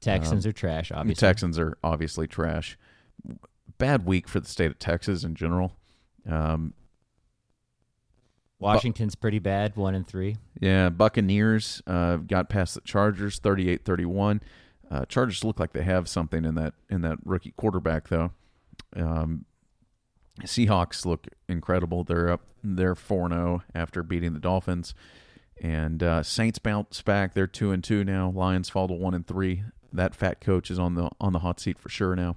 Texans 0.00 0.46
are 0.46 0.52
trash, 0.52 0.90
obviously. 0.92 1.20
Texans 1.26 1.58
are 1.58 1.76
obviously 1.82 2.26
trash. 2.26 2.78
Bad 3.78 4.06
week 4.06 4.28
for 4.28 4.40
the 4.40 4.48
state 4.48 4.70
of 4.70 4.78
Texas 4.78 5.24
in 5.24 5.34
general. 5.34 5.72
Um, 6.28 6.74
Washington's 8.58 9.14
pretty 9.14 9.38
bad, 9.40 9.76
one 9.76 9.94
and 9.94 10.06
three. 10.06 10.36
yeah, 10.60 10.88
Buccaneers 10.88 11.82
uh, 11.86 12.16
got 12.16 12.48
past 12.48 12.74
the 12.74 12.80
Chargers 12.80 13.38
38-31. 13.40 14.40
Uh, 14.90 15.04
Chargers 15.06 15.44
look 15.44 15.58
like 15.58 15.72
they 15.72 15.82
have 15.82 16.08
something 16.08 16.44
in 16.44 16.54
that 16.54 16.74
in 16.88 17.02
that 17.02 17.18
rookie 17.24 17.52
quarterback 17.56 18.08
though. 18.08 18.30
Um, 18.94 19.44
Seahawks 20.42 21.06
look 21.06 21.26
incredible. 21.48 22.04
They're 22.04 22.30
up. 22.30 22.42
They're 22.62 22.94
four 22.94 23.28
zero 23.28 23.62
after 23.74 24.02
beating 24.02 24.32
the 24.32 24.40
Dolphins, 24.40 24.94
and 25.60 26.02
uh, 26.02 26.22
Saints 26.22 26.58
bounce 26.58 27.02
back. 27.02 27.34
They're 27.34 27.46
two 27.46 27.70
and 27.70 27.84
two 27.84 28.04
now. 28.04 28.30
Lions 28.30 28.68
fall 28.68 28.88
to 28.88 28.94
one 28.94 29.14
and 29.14 29.26
three. 29.26 29.62
That 29.92 30.14
fat 30.14 30.40
coach 30.40 30.70
is 30.70 30.78
on 30.78 30.94
the 30.94 31.10
on 31.20 31.32
the 31.32 31.40
hot 31.40 31.60
seat 31.60 31.78
for 31.78 31.88
sure 31.88 32.16
now. 32.16 32.36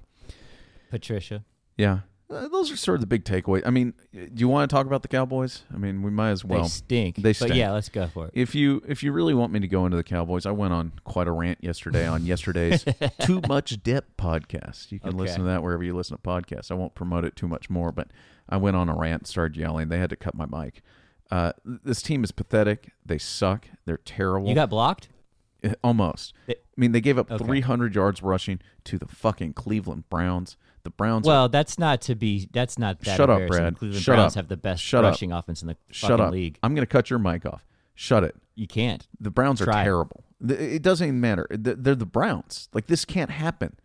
Patricia. 0.90 1.44
Yeah, 1.76 2.00
Uh, 2.30 2.46
those 2.48 2.70
are 2.70 2.76
sort 2.76 2.96
of 2.96 3.00
the 3.00 3.06
big 3.06 3.24
takeaways. 3.24 3.62
I 3.66 3.70
mean, 3.70 3.94
do 4.12 4.28
you 4.36 4.48
want 4.48 4.68
to 4.68 4.74
talk 4.74 4.84
about 4.86 5.00
the 5.02 5.08
Cowboys? 5.08 5.62
I 5.72 5.78
mean, 5.78 6.02
we 6.02 6.10
might 6.10 6.30
as 6.30 6.44
well. 6.44 6.62
they 6.64 6.68
stink. 6.68 7.16
they 7.16 7.32
But 7.32 7.54
yeah, 7.54 7.70
let's 7.72 7.88
go 7.88 8.06
for 8.08 8.26
it. 8.26 8.32
If 8.34 8.54
you 8.54 8.82
if 8.86 9.02
you 9.02 9.12
really 9.12 9.32
want 9.32 9.50
me 9.52 9.60
to 9.60 9.68
go 9.68 9.84
into 9.86 9.96
the 9.96 10.02
Cowboys, 10.04 10.44
I 10.44 10.50
went 10.50 10.74
on 10.74 10.92
quite 11.04 11.26
a 11.26 11.32
rant 11.32 11.58
yesterday 11.62 12.06
on 12.06 12.26
yesterday's 12.26 12.84
Too 13.22 13.40
Much 13.48 13.82
Dip 13.82 14.14
podcast. 14.18 14.92
You 14.92 15.00
can 15.00 15.08
Okay. 15.10 15.18
listen 15.18 15.38
to 15.38 15.44
that 15.46 15.62
wherever 15.62 15.82
you 15.82 15.96
listen 15.96 16.16
to 16.18 16.22
podcasts. 16.22 16.70
I 16.70 16.74
won't 16.74 16.94
promote 16.94 17.24
it 17.24 17.34
too 17.34 17.48
much 17.48 17.70
more, 17.70 17.92
but 17.92 18.10
I 18.48 18.58
went 18.58 18.76
on 18.76 18.88
a 18.90 18.94
rant, 18.94 19.26
started 19.26 19.56
yelling. 19.56 19.88
They 19.88 19.98
had 19.98 20.10
to 20.10 20.16
cut 20.16 20.34
my 20.34 20.44
mic. 20.46 20.82
Uh, 21.30 21.52
this 21.64 22.02
team 22.02 22.24
is 22.24 22.30
pathetic. 22.32 22.90
They 23.06 23.18
suck. 23.18 23.68
They're 23.86 23.96
terrible. 23.98 24.48
You 24.48 24.54
got 24.54 24.70
blocked? 24.70 25.08
Almost. 25.82 26.34
They- 26.46 26.54
I 26.54 26.80
mean, 26.80 26.92
they 26.92 27.00
gave 27.00 27.18
up 27.18 27.30
Okay. 27.30 27.44
300 27.44 27.94
yards 27.96 28.22
rushing 28.22 28.60
to 28.84 28.98
the 28.98 29.08
fucking 29.08 29.54
Cleveland 29.54 30.08
Browns. 30.08 30.56
The 30.88 30.94
Browns. 30.96 31.26
are- 31.26 31.30
Well, 31.30 31.48
that's 31.50 31.78
not 31.78 32.00
to 32.02 32.14
be. 32.14 32.48
That's 32.50 32.78
not 32.78 33.00
that 33.00 33.16
Shut 33.16 33.28
up. 33.28 33.46
Brad. 33.46 33.76
Cleveland 33.76 34.02
Shut 34.02 34.16
Browns 34.16 34.32
up. 34.32 34.36
have 34.36 34.48
the 34.48 34.56
best 34.56 34.82
Shut 34.82 35.04
up. 35.04 35.10
rushing 35.12 35.32
offense 35.32 35.60
in 35.60 35.68
the 35.68 35.76
shut 35.90 36.10
fucking 36.10 36.24
up. 36.24 36.32
league. 36.32 36.58
I'm 36.62 36.74
going 36.74 36.82
to 36.82 36.90
cut 36.90 37.10
your 37.10 37.18
mic 37.18 37.44
off. 37.44 37.66
Shut 37.94 38.24
it. 38.24 38.34
You 38.54 38.66
can't. 38.66 39.06
The 39.20 39.30
Browns 39.30 39.60
are 39.60 39.66
terrible. 39.66 40.24
It 40.48 40.80
doesn't 40.82 41.06
even 41.06 41.20
matter. 41.20 41.46
They're 41.50 41.94
the 41.94 42.06
Browns. 42.06 42.68
Like 42.72 42.86
this 42.86 43.04
can't 43.04 43.30
happen. 43.30 43.76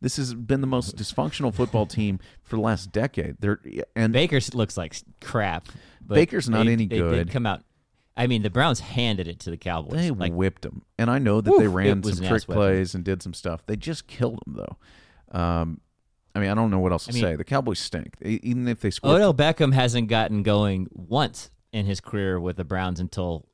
This 0.00 0.16
has 0.16 0.34
been 0.34 0.60
the 0.60 0.66
most 0.66 0.96
dysfunctional 0.96 1.52
football 1.52 1.84
team 1.86 2.18
for 2.42 2.56
the 2.56 2.62
last 2.62 2.92
decade. 2.92 3.36
They're 3.40 3.60
and 3.94 4.12
Baker 4.12 4.38
looks 4.54 4.76
like 4.76 4.96
crap. 5.20 5.68
But 6.00 6.14
Baker's 6.14 6.48
not 6.48 6.66
they- 6.66 6.72
any 6.72 6.86
they 6.86 6.98
good. 6.98 7.10
Did 7.26 7.30
come 7.30 7.44
out. 7.46 7.62
I 8.16 8.26
mean, 8.28 8.42
the 8.42 8.50
Browns 8.50 8.80
handed 8.80 9.28
it 9.28 9.40
to 9.40 9.50
the 9.50 9.58
Cowboys. 9.58 9.92
they 9.92 10.10
like, 10.10 10.32
whipped 10.32 10.62
them. 10.62 10.82
And 10.98 11.10
I 11.10 11.18
know 11.18 11.42
that 11.42 11.54
they 11.58 11.68
ran 11.68 12.02
some 12.02 12.26
trick 12.26 12.44
plays 12.44 12.94
and 12.94 13.04
did 13.04 13.22
some 13.22 13.34
stuff. 13.34 13.66
They 13.66 13.76
just 13.76 14.06
killed 14.06 14.40
them 14.46 14.54
though. 14.54 15.38
Um, 15.38 15.80
I 16.36 16.40
mean, 16.40 16.50
I 16.50 16.54
don't 16.54 16.70
know 16.70 16.78
what 16.78 16.92
else 16.92 17.06
to 17.06 17.12
I 17.12 17.14
mean- 17.14 17.22
say. 17.22 17.36
The 17.36 17.44
Cowboys 17.44 17.78
stink. 17.78 18.14
E- 18.24 18.38
Even 18.42 18.68
if 18.68 18.80
they 18.80 18.90
score, 18.90 19.14
Odell 19.14 19.34
Beckham 19.34 19.72
hasn't 19.72 20.08
gotten 20.08 20.42
going 20.42 20.88
once 20.92 21.50
in 21.72 21.86
his 21.86 22.00
career 22.00 22.38
with 22.38 22.56
the 22.56 22.64
Browns 22.64 23.00
until 23.00 23.46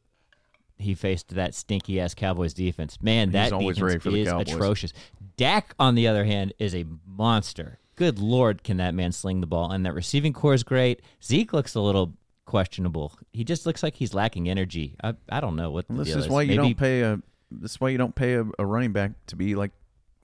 he 0.78 0.94
faced 0.94 1.28
that 1.36 1.54
stinky 1.54 2.00
ass 2.00 2.14
Cowboys 2.14 2.52
defense. 2.52 2.98
Man, 3.00 3.30
that 3.32 3.52
always 3.52 3.76
defense 3.76 3.88
ready 3.92 4.00
for 4.00 4.10
the 4.10 4.20
is 4.22 4.28
Cowboys. 4.28 4.52
atrocious. 4.54 4.92
Dak, 5.36 5.74
on 5.78 5.94
the 5.94 6.08
other 6.08 6.24
hand, 6.24 6.52
is 6.58 6.74
a 6.74 6.84
monster. 7.06 7.78
Good 7.96 8.18
lord, 8.18 8.64
can 8.64 8.78
that 8.78 8.94
man 8.94 9.12
sling 9.12 9.40
the 9.40 9.46
ball? 9.46 9.70
And 9.70 9.86
that 9.86 9.94
receiving 9.94 10.32
corps 10.32 10.54
is 10.54 10.62
great. 10.64 11.00
Zeke 11.22 11.52
looks 11.52 11.74
a 11.74 11.80
little 11.80 12.14
questionable. 12.46 13.12
He 13.32 13.44
just 13.44 13.64
looks 13.64 13.82
like 13.82 13.94
he's 13.94 14.12
lacking 14.14 14.48
energy. 14.48 14.96
I, 15.04 15.14
I 15.30 15.40
don't 15.40 15.54
know 15.56 15.70
what 15.70 15.86
the 15.88 15.94
this 15.94 16.08
deal 16.08 16.18
is 16.18 16.28
why 16.28 16.42
you 16.42 16.48
Maybe- 16.48 16.56
don't 16.56 16.76
pay 16.78 17.02
a. 17.02 17.20
This 17.50 17.72
is 17.72 17.80
why 17.80 17.90
you 17.90 17.98
don't 17.98 18.14
pay 18.14 18.34
a, 18.34 18.44
a 18.58 18.64
running 18.66 18.92
back 18.92 19.12
to 19.26 19.36
be 19.36 19.54
like, 19.54 19.70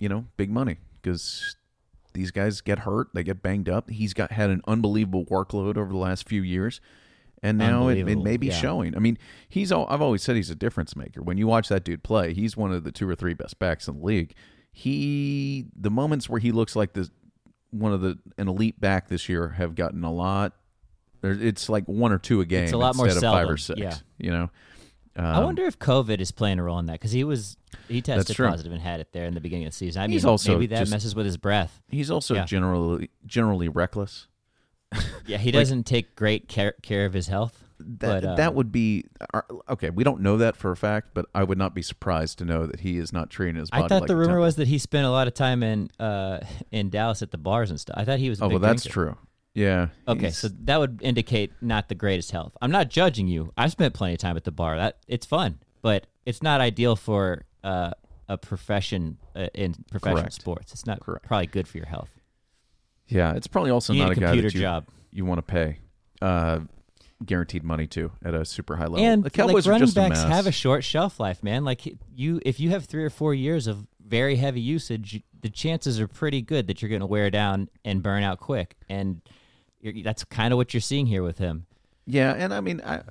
you 0.00 0.08
know, 0.08 0.24
big 0.38 0.50
money 0.50 0.78
because 1.02 1.54
these 2.18 2.32
guys 2.32 2.60
get 2.60 2.80
hurt, 2.80 3.08
they 3.14 3.22
get 3.22 3.42
banged 3.42 3.68
up. 3.68 3.88
He's 3.88 4.12
got 4.12 4.32
had 4.32 4.50
an 4.50 4.60
unbelievable 4.66 5.24
workload 5.26 5.76
over 5.76 5.90
the 5.90 5.98
last 5.98 6.28
few 6.28 6.42
years, 6.42 6.80
and 7.42 7.56
now 7.56 7.88
it, 7.88 8.08
it 8.08 8.18
may 8.18 8.36
be 8.36 8.48
yeah. 8.48 8.54
showing. 8.54 8.96
I 8.96 8.98
mean, 8.98 9.16
he's. 9.48 9.70
All, 9.70 9.86
I've 9.88 10.02
always 10.02 10.22
said 10.22 10.34
he's 10.34 10.50
a 10.50 10.56
difference 10.56 10.96
maker. 10.96 11.22
When 11.22 11.38
you 11.38 11.46
watch 11.46 11.68
that 11.68 11.84
dude 11.84 12.02
play, 12.02 12.34
he's 12.34 12.56
one 12.56 12.72
of 12.72 12.82
the 12.82 12.90
two 12.90 13.08
or 13.08 13.14
three 13.14 13.34
best 13.34 13.58
backs 13.60 13.86
in 13.86 14.00
the 14.00 14.04
league. 14.04 14.34
He 14.72 15.66
the 15.74 15.90
moments 15.90 16.28
where 16.28 16.40
he 16.40 16.50
looks 16.50 16.74
like 16.74 16.92
the 16.92 17.08
one 17.70 17.92
of 17.92 18.00
the 18.00 18.18
an 18.36 18.48
elite 18.48 18.80
back 18.80 19.08
this 19.08 19.28
year 19.28 19.50
have 19.50 19.76
gotten 19.76 20.02
a 20.02 20.12
lot. 20.12 20.54
It's 21.22 21.68
like 21.68 21.84
one 21.86 22.12
or 22.12 22.18
two 22.18 22.40
a 22.40 22.46
game 22.46 22.64
It's 22.64 22.72
a 22.72 22.78
lot 22.78 22.96
more 22.96 23.06
instead 23.06 23.24
of 23.24 23.32
five 23.32 23.48
or 23.48 23.56
six. 23.56 23.80
yeah. 23.80 23.96
You 24.18 24.30
know. 24.30 24.50
I 25.18 25.38
Um, 25.38 25.44
wonder 25.44 25.64
if 25.66 25.78
COVID 25.78 26.20
is 26.20 26.30
playing 26.30 26.58
a 26.58 26.62
role 26.62 26.78
in 26.78 26.86
that 26.86 26.92
because 26.94 27.12
he 27.12 27.24
was 27.24 27.56
he 27.88 28.00
tested 28.00 28.36
positive 28.36 28.72
and 28.72 28.80
had 28.80 29.00
it 29.00 29.12
there 29.12 29.26
in 29.26 29.34
the 29.34 29.40
beginning 29.40 29.66
of 29.66 29.72
the 29.72 29.76
season. 29.76 30.02
I 30.02 30.06
He's 30.08 30.24
mean, 30.24 30.30
also 30.30 30.52
maybe 30.52 30.66
that 30.68 30.80
just- 30.80 30.92
messes 30.92 31.14
with 31.14 31.26
his 31.26 31.36
breath. 31.36 31.80
He's 31.88 32.10
also 32.10 32.34
Yeah. 32.34 32.44
generally 32.44 33.10
generally 33.26 33.68
reckless. 33.68 34.26
Yeah, 35.26 35.38
he 35.38 35.50
doesn't 35.52 35.84
take 35.84 36.14
great 36.16 36.48
care, 36.48 36.74
care 36.82 37.04
of 37.04 37.12
his 37.12 37.26
health. 37.28 37.64
That 37.80 38.22
but, 38.22 38.24
uh, 38.24 38.34
that 38.34 38.54
would 38.54 38.72
be 38.72 39.04
uh, 39.32 39.42
okay. 39.70 39.90
We 39.90 40.02
don't 40.02 40.20
know 40.20 40.36
that 40.38 40.56
for 40.56 40.72
a 40.72 40.76
fact, 40.76 41.10
but 41.14 41.26
I 41.32 41.44
would 41.44 41.58
not 41.58 41.74
be 41.74 41.82
surprised 41.82 42.38
to 42.38 42.44
know 42.44 42.66
that 42.66 42.80
he 42.80 42.98
is 42.98 43.12
not 43.12 43.30
treating 43.30 43.54
his 43.54 43.70
body. 43.70 43.84
I 43.84 43.88
thought 43.88 44.00
like 44.02 44.08
the 44.08 44.16
rumor 44.16 44.30
temple. 44.30 44.42
was 44.44 44.56
that 44.56 44.66
he 44.66 44.78
spent 44.78 45.06
a 45.06 45.10
lot 45.10 45.28
of 45.28 45.34
time 45.34 45.62
in 45.62 45.88
uh, 46.00 46.40
in 46.72 46.90
Dallas 46.90 47.22
at 47.22 47.30
the 47.30 47.38
bars 47.38 47.70
and 47.70 47.78
stuff. 47.78 47.94
I 47.96 48.04
thought 48.04 48.18
he 48.18 48.30
was. 48.30 48.42
Oh, 48.42 48.48
well, 48.48 48.58
that's 48.58 48.82
drinker. 48.82 49.12
true. 49.12 49.16
Yeah. 49.54 49.88
Okay, 50.06 50.20
he's- 50.26 50.38
so 50.38 50.48
that 50.48 50.78
would 50.78 51.00
indicate 51.02 51.52
not 51.60 51.88
the 51.88 51.94
greatest 51.94 52.30
health. 52.30 52.56
I'm 52.62 52.70
not 52.70 52.90
judging 52.90 53.26
you. 53.28 53.52
I've 53.56 53.72
spent 53.72 53.94
plenty 53.94 54.14
of 54.14 54.20
time 54.20 54.36
at 54.36 54.44
the 54.44 54.52
bar. 54.52 54.76
That 54.76 54.98
it's 55.08 55.26
fun, 55.26 55.58
but 55.82 56.06
it's 56.26 56.42
not 56.42 56.60
ideal 56.60 56.94
for 56.96 57.44
uh, 57.64 57.90
a 58.28 58.38
profession 58.38 59.18
uh, 59.34 59.48
in 59.54 59.74
professional 59.90 60.20
Correct. 60.22 60.32
sports. 60.34 60.72
It's 60.72 60.86
not 60.86 61.00
Correct. 61.00 61.24
probably 61.26 61.46
good 61.46 61.66
for 61.66 61.78
your 61.78 61.86
health. 61.86 62.10
yeah, 63.08 63.32
it's 63.34 63.46
probably 63.46 63.70
also 63.70 63.92
You 63.92 64.00
not 64.04 64.08
a 64.10 64.12
a 64.12 64.14
computer 64.16 64.48
you, 64.48 64.60
job. 64.60 64.86
you 65.10 65.24
want 65.24 65.38
to 65.38 65.42
pay 65.42 65.78
uh, 66.22 66.60
guaranteed 67.24 67.64
money 67.64 67.86
to 67.88 68.12
at 68.24 68.34
a 68.34 68.44
super 68.44 68.76
high 68.76 68.84
level. 68.84 68.98
And 68.98 69.24
the 69.24 69.30
Cowboys 69.30 69.66
like 69.66 69.72
running 69.72 69.88
a 69.88 69.92
backs 69.92 70.20
mess. 70.22 70.28
have 70.28 70.46
a 70.46 70.52
short 70.52 70.84
shelf 70.84 71.18
life, 71.18 71.42
man. 71.42 71.64
Like 71.64 71.84
you, 72.14 72.40
if 72.44 72.60
you 72.60 72.70
have 72.70 72.84
three 72.84 73.02
or 73.02 73.10
four 73.10 73.34
years 73.34 73.66
of 73.66 73.86
very 74.06 74.36
heavy 74.36 74.60
usage, 74.60 75.22
the 75.40 75.48
chances 75.50 76.00
are 76.00 76.08
pretty 76.08 76.42
good 76.42 76.66
that 76.66 76.82
you're 76.82 76.88
going 76.88 77.00
to 77.00 77.06
wear 77.06 77.30
down 77.30 77.68
and 77.84 78.02
burn 78.02 78.22
out 78.22 78.40
quick. 78.40 78.76
And 78.88 79.20
you're, 79.80 79.94
that's 80.02 80.24
kind 80.24 80.52
of 80.52 80.56
what 80.56 80.74
you're 80.74 80.80
seeing 80.80 81.06
here 81.06 81.22
with 81.22 81.38
him. 81.38 81.66
Yeah, 82.06 82.32
and 82.34 82.52
I 82.54 82.60
mean, 82.60 82.80
I, 82.84 83.02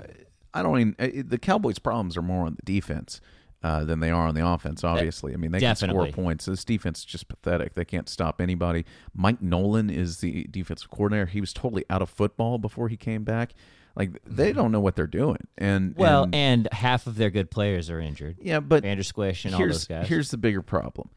I 0.53 0.63
don't 0.63 0.79
even. 0.79 0.95
I- 0.99 1.23
The 1.25 1.37
Cowboys' 1.37 1.79
problems 1.79 2.17
are 2.17 2.21
more 2.21 2.45
on 2.45 2.55
the 2.55 2.63
defense 2.63 3.21
uh, 3.63 3.83
than 3.83 3.99
they 3.99 4.09
are 4.11 4.27
on 4.27 4.35
the 4.35 4.45
offense. 4.47 4.83
Obviously, 4.83 5.33
I 5.33 5.37
mean, 5.37 5.51
they 5.51 5.59
Definitely. 5.59 6.05
can 6.07 6.13
score 6.13 6.23
points. 6.23 6.45
This 6.45 6.65
defense 6.65 6.99
is 6.99 7.05
just 7.05 7.27
pathetic. 7.27 7.75
They 7.75 7.85
can't 7.85 8.09
stop 8.09 8.41
anybody. 8.41 8.85
Mike 9.15 9.41
Nolan 9.41 9.89
is 9.89 10.17
the 10.19 10.45
defensive 10.49 10.89
coordinator. 10.89 11.27
He 11.27 11.39
was 11.41 11.53
totally 11.53 11.85
out 11.89 12.01
of 12.01 12.09
football 12.09 12.57
before 12.57 12.87
he 12.89 12.97
came 12.97 13.23
back. 13.23 13.53
Like 13.95 14.21
they 14.25 14.53
don't 14.53 14.71
know 14.71 14.79
what 14.79 14.95
they're 14.95 15.07
doing. 15.07 15.47
And 15.57 15.95
Well, 15.97 16.23
and, 16.25 16.35
and 16.35 16.69
half 16.71 17.07
of 17.07 17.15
their 17.15 17.31
good 17.31 17.49
players 17.49 17.89
are 17.89 17.99
injured. 17.99 18.37
yeah, 18.39 18.59
but 18.59 18.83
Van 18.83 18.97
Der 18.97 19.23
Esch 19.23 19.45
and 19.45 19.55
all 19.55 19.61
those 19.61 19.85
guys. 19.85 20.07
here's 20.07 20.29
the 20.29 20.37
bigger 20.37 20.61
problem. 20.61 21.09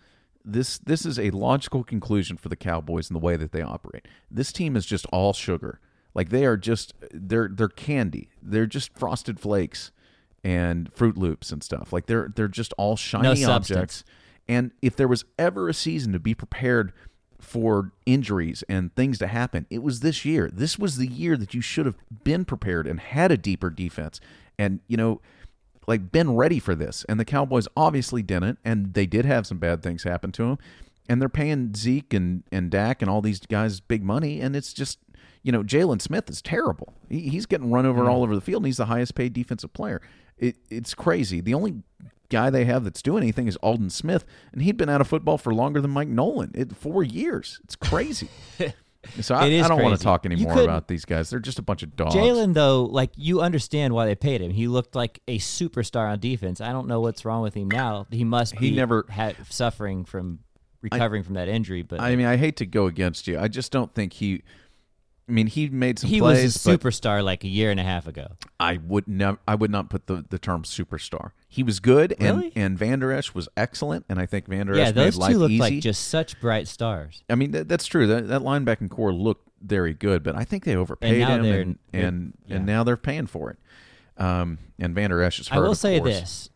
This 0.44 0.78
this 0.78 1.04
is 1.04 1.18
a 1.18 1.30
logical 1.30 1.84
conclusion 1.84 2.36
for 2.36 2.48
the 2.48 2.56
Cowboys 2.56 3.10
and 3.10 3.14
the 3.14 3.24
way 3.24 3.36
that 3.36 3.52
they 3.52 3.62
operate. 3.62 4.08
This 4.30 4.52
team 4.52 4.76
is 4.76 4.86
just 4.86 5.06
all 5.06 5.32
sugar. 5.32 5.80
Like 6.14 6.30
they 6.30 6.44
are 6.44 6.56
just 6.56 6.94
they're 7.12 7.48
they're 7.52 7.68
candy. 7.68 8.30
They're 8.42 8.66
just 8.66 8.98
frosted 8.98 9.38
flakes 9.38 9.92
and 10.42 10.92
Fruit 10.92 11.16
Loops 11.16 11.52
and 11.52 11.62
stuff. 11.62 11.92
Like 11.92 12.06
they're 12.06 12.32
they're 12.34 12.48
just 12.48 12.72
all 12.78 12.96
shiny 12.96 13.36
substance. 13.36 13.70
objects. 13.70 14.04
And 14.48 14.72
if 14.82 14.96
there 14.96 15.08
was 15.08 15.24
ever 15.38 15.68
a 15.68 15.74
season 15.74 16.12
to 16.12 16.18
be 16.18 16.34
prepared 16.34 16.92
for 17.38 17.92
injuries 18.04 18.64
and 18.68 18.94
things 18.94 19.18
to 19.18 19.26
happen, 19.28 19.66
it 19.70 19.82
was 19.82 20.00
this 20.00 20.24
year. 20.24 20.50
This 20.52 20.78
was 20.78 20.96
the 20.96 21.06
year 21.06 21.36
that 21.36 21.54
you 21.54 21.60
should 21.60 21.86
have 21.86 21.96
been 22.24 22.44
prepared 22.44 22.86
and 22.86 22.98
had 22.98 23.30
a 23.30 23.36
deeper 23.36 23.70
defense. 23.70 24.20
And 24.58 24.80
you 24.88 24.96
know, 24.96 25.20
like 25.90 26.12
been 26.12 26.36
ready 26.36 26.60
for 26.60 26.74
this. 26.74 27.04
And 27.08 27.18
the 27.18 27.24
Cowboys 27.24 27.66
obviously 27.76 28.22
didn't, 28.22 28.58
and 28.64 28.94
they 28.94 29.06
did 29.06 29.26
have 29.26 29.46
some 29.46 29.58
bad 29.58 29.82
things 29.82 30.04
happen 30.04 30.30
to 30.32 30.44
them. 30.44 30.58
And 31.08 31.20
they're 31.20 31.28
paying 31.28 31.74
Zeke 31.74 32.14
and, 32.14 32.44
and 32.52 32.70
Dak 32.70 33.02
and 33.02 33.10
all 33.10 33.20
these 33.20 33.40
guys 33.40 33.80
big 33.80 34.04
money, 34.04 34.40
and 34.40 34.54
it's 34.54 34.72
just 34.72 35.00
you 35.42 35.50
know 35.50 35.64
Jaylon 35.64 36.00
Smith 36.00 36.30
is 36.30 36.40
terrible. 36.40 36.94
He, 37.08 37.28
he's 37.28 37.44
getting 37.44 37.70
run 37.70 37.84
over 37.84 38.02
mm-hmm. 38.02 38.10
all 38.10 38.22
over 38.22 38.34
the 38.34 38.40
field, 38.40 38.62
and 38.62 38.66
he's 38.66 38.76
the 38.76 38.86
highest 38.86 39.16
paid 39.16 39.32
defensive 39.32 39.72
player. 39.72 40.00
It, 40.38 40.56
it's 40.70 40.94
crazy. 40.94 41.40
The 41.40 41.54
only 41.54 41.82
guy 42.30 42.48
they 42.48 42.64
have 42.64 42.84
that's 42.84 43.02
doing 43.02 43.24
anything 43.24 43.48
is 43.48 43.56
Aldon 43.56 43.90
Smith, 43.90 44.24
and 44.52 44.62
he'd 44.62 44.76
been 44.76 44.88
out 44.88 45.00
of 45.00 45.08
football 45.08 45.36
for 45.36 45.52
longer 45.52 45.80
than 45.80 45.90
Mike 45.90 46.08
Nolan. 46.08 46.52
It 46.54 46.76
four 46.76 47.02
years. 47.02 47.60
It's 47.64 47.76
crazy. 47.76 48.28
so 49.20 49.34
I, 49.34 49.44
I 49.46 49.68
don't 49.68 49.82
want 49.82 49.96
to 49.98 50.02
talk 50.02 50.26
anymore 50.26 50.60
about 50.60 50.88
these 50.88 51.04
guys. 51.04 51.30
They're 51.30 51.40
just 51.40 51.58
a 51.58 51.62
bunch 51.62 51.82
of 51.82 51.96
dogs. 51.96 52.14
Jaylon, 52.14 52.54
though, 52.54 52.84
like 52.84 53.10
you 53.16 53.40
understand 53.40 53.94
why 53.94 54.06
they 54.06 54.14
paid 54.14 54.40
him. 54.40 54.50
He 54.50 54.68
looked 54.68 54.94
like 54.94 55.20
a 55.26 55.38
superstar 55.38 56.10
on 56.10 56.20
defense. 56.20 56.60
I 56.60 56.72
don't 56.72 56.86
know 56.86 57.00
what's 57.00 57.24
wrong 57.24 57.42
with 57.42 57.54
him 57.54 57.68
now. 57.70 58.06
He 58.10 58.24
must 58.24 58.56
He 58.56 58.70
never- 58.70 59.06
had 59.08 59.36
suffering 59.48 60.04
from 60.04 60.40
recovering 60.82 61.22
from 61.22 61.34
that 61.34 61.48
injury. 61.48 61.82
But 61.82 62.00
I 62.00 62.14
mean, 62.16 62.26
I 62.26 62.36
hate 62.36 62.56
to 62.56 62.66
go 62.66 62.86
against 62.86 63.26
you. 63.26 63.38
I 63.38 63.48
just 63.48 63.72
don't 63.72 63.94
think 63.94 64.12
he. 64.14 64.42
I 65.30 65.32
mean, 65.32 65.46
he 65.46 65.68
made 65.68 66.00
some 66.00 66.10
he 66.10 66.18
plays, 66.18 66.42
was 66.42 66.66
a 66.66 66.76
superstar 66.76 67.22
like 67.22 67.44
a 67.44 67.48
year 67.48 67.70
and 67.70 67.78
a 67.78 67.84
half 67.84 68.08
ago. 68.08 68.32
I 68.58 68.78
would 68.78 69.06
never. 69.06 69.38
I 69.46 69.54
would 69.54 69.70
not 69.70 69.88
put 69.88 70.08
the, 70.08 70.24
the 70.28 70.40
term 70.40 70.64
superstar. 70.64 71.30
He 71.48 71.62
was 71.62 71.78
good, 71.78 72.16
Really? 72.18 72.46
and 72.46 72.52
and 72.56 72.78
Van 72.78 72.98
Der 72.98 73.12
Esch 73.12 73.32
was 73.32 73.48
excellent, 73.56 74.06
and 74.08 74.18
I 74.18 74.26
think 74.26 74.48
Van 74.48 74.66
Der 74.66 74.72
Esch 74.72 74.78
Yeah, 74.78 74.90
those 74.90 75.16
made 75.16 75.22
life 75.22 75.32
two 75.32 75.38
look 75.38 75.50
easy. 75.52 75.60
like 75.60 75.80
just 75.80 76.08
such 76.08 76.40
bright 76.40 76.66
stars. 76.66 77.22
I 77.30 77.36
mean, 77.36 77.52
that, 77.52 77.68
that's 77.68 77.86
true. 77.86 78.08
That 78.08 78.26
that 78.26 78.40
linebacking 78.42 78.90
corps 78.90 79.12
looked 79.12 79.48
very 79.62 79.94
good, 79.94 80.24
but 80.24 80.34
I 80.34 80.42
think 80.42 80.64
they 80.64 80.74
overpaid 80.74 81.20
now 81.20 81.36
him, 81.36 81.44
and 81.44 81.78
and, 81.92 82.38
yeah. 82.46 82.56
and 82.56 82.66
now 82.66 82.82
they're 82.82 82.96
paying 82.96 83.28
for 83.28 83.50
it. 83.50 83.58
Um, 84.20 84.58
and 84.80 84.96
Van 84.96 85.10
Der 85.10 85.22
Esch 85.22 85.38
is 85.38 85.46
hurt. 85.46 85.58
I 85.58 85.60
will 85.60 85.76
say 85.76 86.00
course. 86.00 86.20
this 86.20 86.50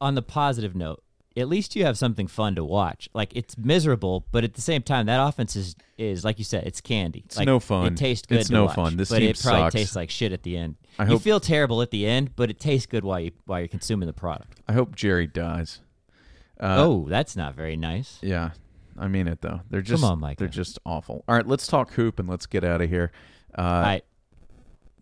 on 0.00 0.14
the 0.14 0.22
positive 0.22 0.74
note. 0.74 1.02
At 1.36 1.48
least 1.48 1.76
you 1.76 1.84
have 1.84 1.98
something 1.98 2.26
fun 2.26 2.54
to 2.54 2.64
watch. 2.64 3.08
Like 3.12 3.34
it's 3.36 3.58
miserable, 3.58 4.24
but 4.32 4.42
at 4.44 4.54
the 4.54 4.62
same 4.62 4.82
time, 4.82 5.06
that 5.06 5.18
offense 5.26 5.54
is 5.56 5.76
is 5.98 6.24
like 6.24 6.38
you 6.38 6.44
said, 6.44 6.64
it's 6.66 6.80
candy. 6.80 7.22
It's 7.26 7.36
like, 7.36 7.46
no 7.46 7.60
fun. 7.60 7.92
It 7.92 7.96
tastes 7.96 8.26
good. 8.26 8.38
It's 8.40 8.50
no 8.50 8.64
watch, 8.66 8.74
fun. 8.74 8.96
This 8.96 9.10
but 9.10 9.18
team 9.18 9.30
it 9.30 9.40
probably 9.42 9.60
sucks. 9.62 9.74
tastes 9.74 9.96
like 9.96 10.10
shit 10.10 10.32
at 10.32 10.42
the 10.44 10.56
end. 10.56 10.76
I 10.98 11.04
you 11.04 11.10
hope- 11.10 11.22
feel 11.22 11.40
terrible 11.40 11.82
at 11.82 11.90
the 11.90 12.06
end, 12.06 12.34
but 12.36 12.48
it 12.50 12.58
tastes 12.58 12.86
good 12.86 13.04
while 13.04 13.20
you 13.20 13.32
while 13.44 13.58
you're 13.60 13.68
consuming 13.68 14.06
the 14.06 14.12
product. 14.14 14.60
I 14.66 14.72
hope 14.72 14.94
Jerry 14.96 15.26
dies. 15.26 15.80
Uh, 16.58 16.76
oh, 16.78 17.06
that's 17.08 17.36
not 17.36 17.54
very 17.54 17.76
nice. 17.76 18.18
Yeah, 18.22 18.52
I 18.98 19.08
mean 19.08 19.28
it 19.28 19.42
though. 19.42 19.60
They're 19.68 19.82
just 19.82 20.02
Come 20.02 20.10
on, 20.10 20.20
Micah. 20.20 20.38
they're 20.38 20.48
just 20.48 20.78
awful. 20.86 21.22
All 21.28 21.34
right, 21.36 21.46
let's 21.46 21.66
talk 21.66 21.92
hoop 21.92 22.18
and 22.18 22.26
let's 22.28 22.46
get 22.46 22.64
out 22.64 22.80
of 22.80 22.88
here. 22.88 23.12
Uh, 23.58 23.60
All 23.60 23.80
right, 23.82 24.04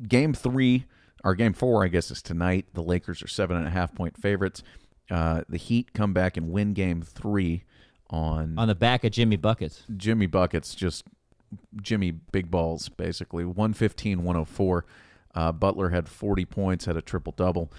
game 0.08 0.34
three 0.34 0.86
or 1.22 1.34
game 1.34 1.52
four, 1.52 1.84
I 1.84 1.88
guess, 1.88 2.10
is 2.10 2.22
tonight. 2.22 2.66
The 2.74 2.82
Lakers 2.82 3.22
are 3.22 3.28
seven 3.28 3.56
and 3.56 3.66
a 3.66 3.70
half 3.70 3.94
point 3.94 4.16
favorites. 4.20 4.62
Uh, 5.10 5.42
the 5.48 5.58
Heat 5.58 5.92
come 5.92 6.12
back 6.12 6.36
and 6.36 6.50
win 6.50 6.72
game 6.72 7.02
three 7.02 7.64
on, 8.10 8.58
on 8.58 8.68
the 8.68 8.74
back 8.74 9.04
of 9.04 9.12
Jimmy 9.12 9.36
buckets. 9.36 9.82
Jimmy 9.96 10.26
Buckets, 10.26 10.74
just 10.74 11.04
Jimmy 11.80 12.10
Big 12.10 12.50
Balls, 12.50 12.88
basically 12.88 13.44
115 13.44 14.22
104. 14.22 14.86
Uh, 15.34 15.52
Butler 15.52 15.90
had 15.90 16.08
40 16.08 16.44
points, 16.44 16.84
had 16.84 16.96
a 16.96 17.02
triple 17.02 17.32
double. 17.36 17.72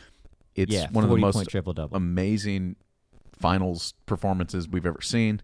It's 0.55 0.71
Yeah, 0.73 0.87
one 0.91 1.03
of 1.03 1.09
the 1.09 1.17
most 1.17 1.35
point 1.35 1.49
triple 1.49 1.73
double. 1.73 1.95
amazing 1.97 2.75
finals 3.37 3.93
performances 4.05 4.67
we've 4.67 4.85
ever 4.85 5.01
seen. 5.01 5.41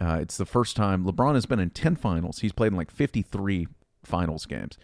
Uh, 0.00 0.18
it's 0.20 0.36
the 0.36 0.46
first 0.46 0.76
time 0.76 1.04
LeBron 1.04 1.34
has 1.34 1.46
been 1.46 1.60
in 1.60 1.70
10 1.70 1.96
finals. 1.96 2.40
He's 2.40 2.52
played 2.52 2.72
in 2.72 2.76
like 2.76 2.90
53 2.90 3.68
finals 4.04 4.46
games. 4.46 4.76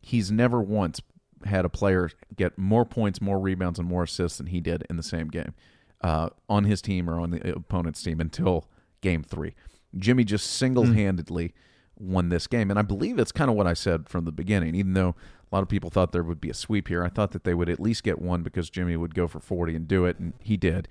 He's 0.00 0.30
never 0.30 0.60
once 0.60 1.00
had 1.44 1.64
a 1.64 1.68
player 1.68 2.10
get 2.36 2.58
more 2.58 2.84
points, 2.84 3.20
more 3.20 3.38
rebounds, 3.38 3.78
and 3.78 3.86
more 3.88 4.02
assists 4.02 4.38
than 4.38 4.46
he 4.48 4.60
did 4.60 4.84
in 4.90 4.96
the 4.96 5.02
same 5.02 5.28
game 5.28 5.54
uh, 6.00 6.30
on 6.48 6.64
his 6.64 6.82
team 6.82 7.08
or 7.08 7.20
on 7.20 7.30
the 7.30 7.56
opponent's 7.56 8.02
team 8.02 8.20
until 8.20 8.68
game 9.00 9.22
three. 9.22 9.54
Jimmy 9.96 10.24
just 10.24 10.50
single 10.50 10.84
handedly 10.86 11.48
mm. 11.48 11.52
won 11.98 12.28
this 12.28 12.46
game. 12.46 12.70
And 12.70 12.78
I 12.78 12.82
believe 12.82 13.18
it's 13.18 13.32
kind 13.32 13.50
of 13.50 13.56
what 13.56 13.66
I 13.66 13.74
said 13.74 14.08
from 14.08 14.24
the 14.24 14.32
beginning, 14.32 14.74
even 14.74 14.94
though 14.94 15.14
a 15.50 15.54
lot 15.54 15.62
of 15.62 15.68
people 15.68 15.90
thought 15.90 16.12
there 16.12 16.24
would 16.24 16.40
be 16.40 16.50
a 16.50 16.54
sweep 16.54 16.88
here. 16.88 17.04
I 17.04 17.08
thought 17.08 17.30
that 17.32 17.44
they 17.44 17.54
would 17.54 17.68
at 17.68 17.80
least 17.80 18.02
get 18.02 18.20
one 18.20 18.42
because 18.42 18.70
Jimmy 18.70 18.96
would 18.96 19.14
go 19.14 19.28
for 19.28 19.40
40 19.40 19.76
and 19.76 19.88
do 19.88 20.04
it, 20.04 20.18
and 20.18 20.32
he 20.40 20.56
did. 20.56 20.88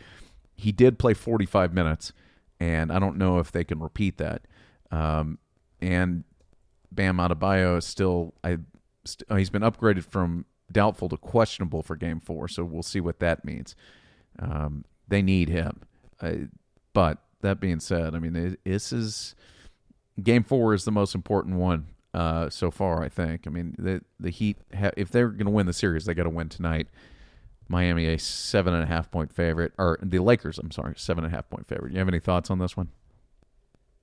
He 0.56 0.72
did 0.72 1.00
play 1.00 1.14
45 1.14 1.74
minutes, 1.74 2.14
and 2.60 2.92
I 2.92 3.00
don't 3.00 3.18
know 3.18 3.40
if 3.40 3.52
they 3.52 3.64
can 3.64 3.80
repeat 3.80 4.18
that. 4.20 4.44
Um, 4.92 5.40
and 5.82 6.24
Bam 6.92 7.18
Adebayo 7.18 7.78
is 7.78 7.86
still, 7.86 8.36
I, 8.44 8.60
st- 9.04 9.30
uh, 9.30 9.36
he's 9.36 9.50
been 9.50 9.64
upgraded 9.64 10.06
from 10.06 10.46
doubtful 10.72 11.10
to 11.10 11.18
questionable 11.18 11.84
for 11.84 11.96
game 11.96 12.20
four, 12.20 12.48
so 12.48 12.64
we'll 12.64 12.84
see 12.84 13.02
what 13.02 13.20
that 13.20 13.44
means. 13.44 13.76
Um, 14.40 14.86
they 15.08 15.22
need 15.22 15.50
him. 15.50 15.82
Uh, 16.22 16.34
but 16.94 17.20
that 17.42 17.60
being 17.60 17.80
said, 17.80 18.16
I 18.16 18.20
mean, 18.20 18.58
this 18.64 18.94
is 18.94 19.36
game 20.22 20.44
four 20.44 20.74
is 20.74 20.86
the 20.86 20.92
most 20.92 21.16
important 21.16 21.58
one 21.58 21.88
uh, 22.14 22.50
so 22.50 22.72
far. 22.72 23.04
I 23.04 23.10
think. 23.10 23.48
I 23.48 23.50
mean, 23.50 23.76
the 23.78 24.02
the 24.20 24.30
Heat, 24.30 24.58
ha- 24.78 24.92
if 24.96 25.10
they're 25.10 25.30
going 25.30 25.46
to 25.46 25.52
win 25.52 25.66
the 25.66 25.74
series, 25.74 26.06
they 26.06 26.14
got 26.14 26.24
to 26.24 26.30
win 26.30 26.50
tonight. 26.50 26.88
Miami 27.70 28.06
a 28.08 28.20
seven 28.20 28.74
and 28.74 28.84
a 28.84 28.86
half 28.86 29.10
point 29.10 29.32
favorite, 29.34 29.74
or 29.78 29.98
the 30.02 30.20
Lakers. 30.20 30.60
I'm 30.60 30.72
sorry, 30.72 30.94
seven 30.98 31.24
and 31.24 31.34
a 31.34 31.36
half 31.36 31.50
point 31.50 31.68
favorite. 31.68 31.94
You 31.94 32.00
have 32.00 32.08
any 32.08 32.20
thoughts 32.20 32.50
on 32.50 32.60
this 32.60 32.76
one? 32.78 32.90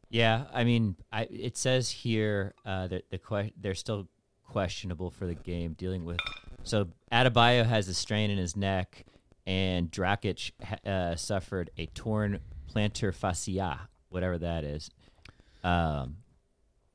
Yeah, 0.08 0.44
I 0.52 0.64
mean, 0.64 0.96
I, 1.12 1.28
it 1.30 1.56
says 1.56 1.90
here 1.90 2.54
uh, 2.66 2.88
that 2.88 3.10
the 3.10 3.18
que- 3.18 3.52
they're 3.56 3.74
still 3.74 4.08
questionable 4.44 5.10
for 5.10 5.26
the 5.26 5.36
game, 5.36 5.74
dealing 5.74 6.04
with. 6.04 6.18
So 6.64 6.88
Adebayo 7.12 7.64
has 7.64 7.86
a 7.86 7.94
strain 7.94 8.30
in 8.30 8.38
his 8.38 8.56
neck, 8.56 9.04
and 9.46 9.90
Dragic 9.90 10.52
uh, 10.86 11.16
suffered 11.16 11.70
a 11.78 11.86
torn 11.86 12.40
plantar 12.72 13.14
fascia, 13.14 13.88
whatever 14.08 14.38
that 14.38 14.64
is. 14.64 14.90
Um, 15.62 16.16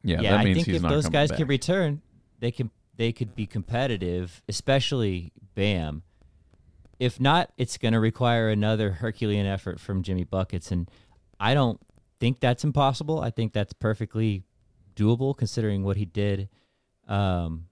yeah, 0.04 0.22
yeah. 0.22 0.38
I 0.38 0.54
think 0.54 0.68
if 0.68 0.82
those 0.82 1.10
guys 1.10 1.30
back. 1.30 1.40
can 1.40 1.48
return, 1.48 2.02
they 2.40 2.52
can 2.52 2.70
they 2.96 3.12
could 3.12 3.36
be 3.36 3.46
competitive, 3.46 4.42
especially 4.48 5.32
Bam. 5.56 6.04
If 7.00 7.20
not, 7.20 7.52
it's 7.58 7.78
going 7.78 7.94
to 7.94 8.00
require 8.00 8.50
another 8.50 8.92
Herculean 8.92 9.46
effort 9.46 9.80
from 9.80 10.04
Jimmy 10.04 10.24
buckets, 10.24 10.72
and 10.72 10.90
I 11.40 11.54
don't 11.54 11.80
think 12.20 12.40
that's 12.40 12.64
impossible. 12.64 13.20
I 13.20 13.32
think 13.32 13.52
that's 13.52 13.74
perfectly 13.74 14.44
doable 14.96 15.36
considering 15.36 15.84
what 15.84 15.98
he 15.98 16.06
did, 16.06 16.50
um, 17.08 17.66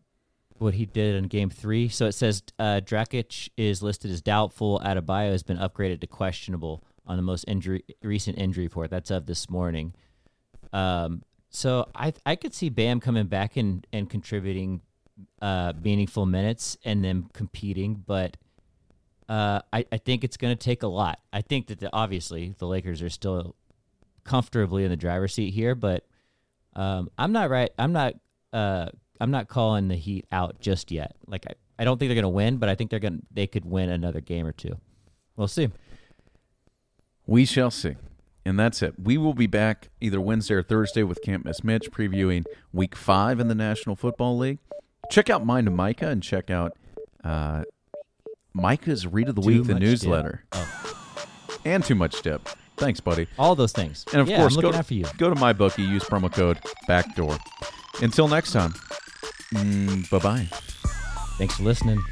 what 0.57 0.73
he 0.73 0.85
did 0.85 1.15
in 1.15 1.25
Game 1.25 1.49
Three. 1.49 1.89
So 1.89 2.05
it 2.05 2.13
says 2.13 2.43
uh, 2.59 2.81
Dragic 2.83 3.49
is 3.57 3.81
listed 3.81 4.11
as 4.11 4.21
doubtful. 4.21 4.81
Adebayo 4.83 5.31
has 5.31 5.43
been 5.43 5.57
upgraded 5.57 6.01
to 6.01 6.07
questionable 6.07 6.83
on 7.05 7.17
the 7.17 7.23
most 7.23 7.45
injury 7.47 7.83
recent 8.01 8.37
injury 8.37 8.65
report. 8.65 8.89
That's 8.89 9.11
of 9.11 9.25
this 9.25 9.49
morning. 9.49 9.93
Um, 10.71 11.23
so 11.49 11.87
I 11.95 12.13
I 12.25 12.35
could 12.35 12.53
see 12.53 12.69
Bam 12.69 12.99
coming 12.99 13.27
back 13.27 13.57
and 13.57 13.85
and 13.93 14.09
contributing 14.09 14.81
uh, 15.41 15.73
meaningful 15.81 16.25
minutes 16.25 16.77
and 16.83 17.03
then 17.03 17.29
competing, 17.33 18.03
but 18.05 18.37
uh, 19.29 19.61
I 19.71 19.85
I 19.91 19.97
think 19.97 20.23
it's 20.23 20.37
going 20.37 20.55
to 20.55 20.61
take 20.61 20.83
a 20.83 20.87
lot. 20.87 21.19
I 21.31 21.41
think 21.41 21.67
that 21.67 21.79
the, 21.79 21.89
obviously 21.93 22.55
the 22.57 22.67
Lakers 22.67 23.01
are 23.01 23.09
still 23.09 23.55
comfortably 24.23 24.83
in 24.83 24.89
the 24.89 24.97
driver's 24.97 25.33
seat 25.33 25.53
here, 25.53 25.75
but 25.75 26.05
um, 26.75 27.09
I'm 27.17 27.31
not 27.31 27.49
right. 27.49 27.71
I'm 27.77 27.93
not. 27.93 28.15
Uh, 28.51 28.89
I'm 29.19 29.31
not 29.31 29.47
calling 29.47 29.87
the 29.87 29.95
Heat 29.95 30.25
out 30.31 30.59
just 30.59 30.91
yet. 30.91 31.15
Like 31.27 31.45
I, 31.47 31.53
I 31.79 31.85
don't 31.85 31.97
think 31.97 32.09
they're 32.09 32.15
going 32.15 32.23
to 32.23 32.29
win, 32.29 32.57
but 32.57 32.69
I 32.69 32.75
think 32.75 32.89
they're 32.89 32.99
going. 32.99 33.19
to 33.19 33.25
They 33.31 33.47
could 33.47 33.65
win 33.65 33.89
another 33.89 34.21
game 34.21 34.45
or 34.45 34.51
two. 34.51 34.77
We'll 35.35 35.47
see. 35.47 35.69
We 37.25 37.45
shall 37.45 37.71
see. 37.71 37.95
And 38.45 38.59
that's 38.59 38.81
it. 38.81 38.95
We 39.01 39.17
will 39.17 39.33
be 39.33 39.47
back 39.47 39.89
either 40.01 40.19
Wednesday 40.19 40.55
or 40.55 40.63
Thursday 40.63 41.03
with 41.03 41.21
Camp 41.21 41.45
Miss 41.45 41.63
Mitch 41.63 41.89
previewing 41.91 42.43
week 42.73 42.95
five 42.95 43.39
in 43.39 43.47
the 43.47 43.55
National 43.55 43.95
Football 43.95 44.37
League. 44.37 44.59
Check 45.09 45.29
out 45.29 45.45
Mine 45.45 45.65
to 45.65 45.71
Micah 45.71 46.09
and 46.09 46.21
check 46.21 46.49
out 46.49 46.73
uh, 47.23 47.63
Micah's 48.53 49.07
Read 49.07 49.29
of 49.29 49.35
the 49.35 49.41
Too 49.41 49.59
Week, 49.59 49.67
the 49.67 49.75
newsletter. 49.75 50.43
Oh. 50.51 50.89
And 51.65 51.81
Too 51.81 51.95
Much 51.95 52.21
Dip. 52.21 52.49
Thanks, 52.75 52.99
buddy. 52.99 53.27
All 53.39 53.55
those 53.55 53.71
things. 53.71 54.03
And 54.11 54.21
of 54.21 54.27
yeah, 54.27 54.35
course, 54.35 54.57
go 54.57 54.69
to, 54.69 55.13
go 55.17 55.29
to 55.29 55.39
my 55.39 55.53
bookie, 55.53 55.83
use 55.83 56.03
promo 56.03 56.29
code 56.29 56.59
BACKDOOR. 56.89 57.39
Until 58.01 58.27
next 58.27 58.51
time, 58.51 58.73
mm, 59.53 60.09
bye 60.09 60.19
bye. 60.19 60.47
Thanks 61.37 61.55
for 61.55 61.63
listening. 61.63 62.03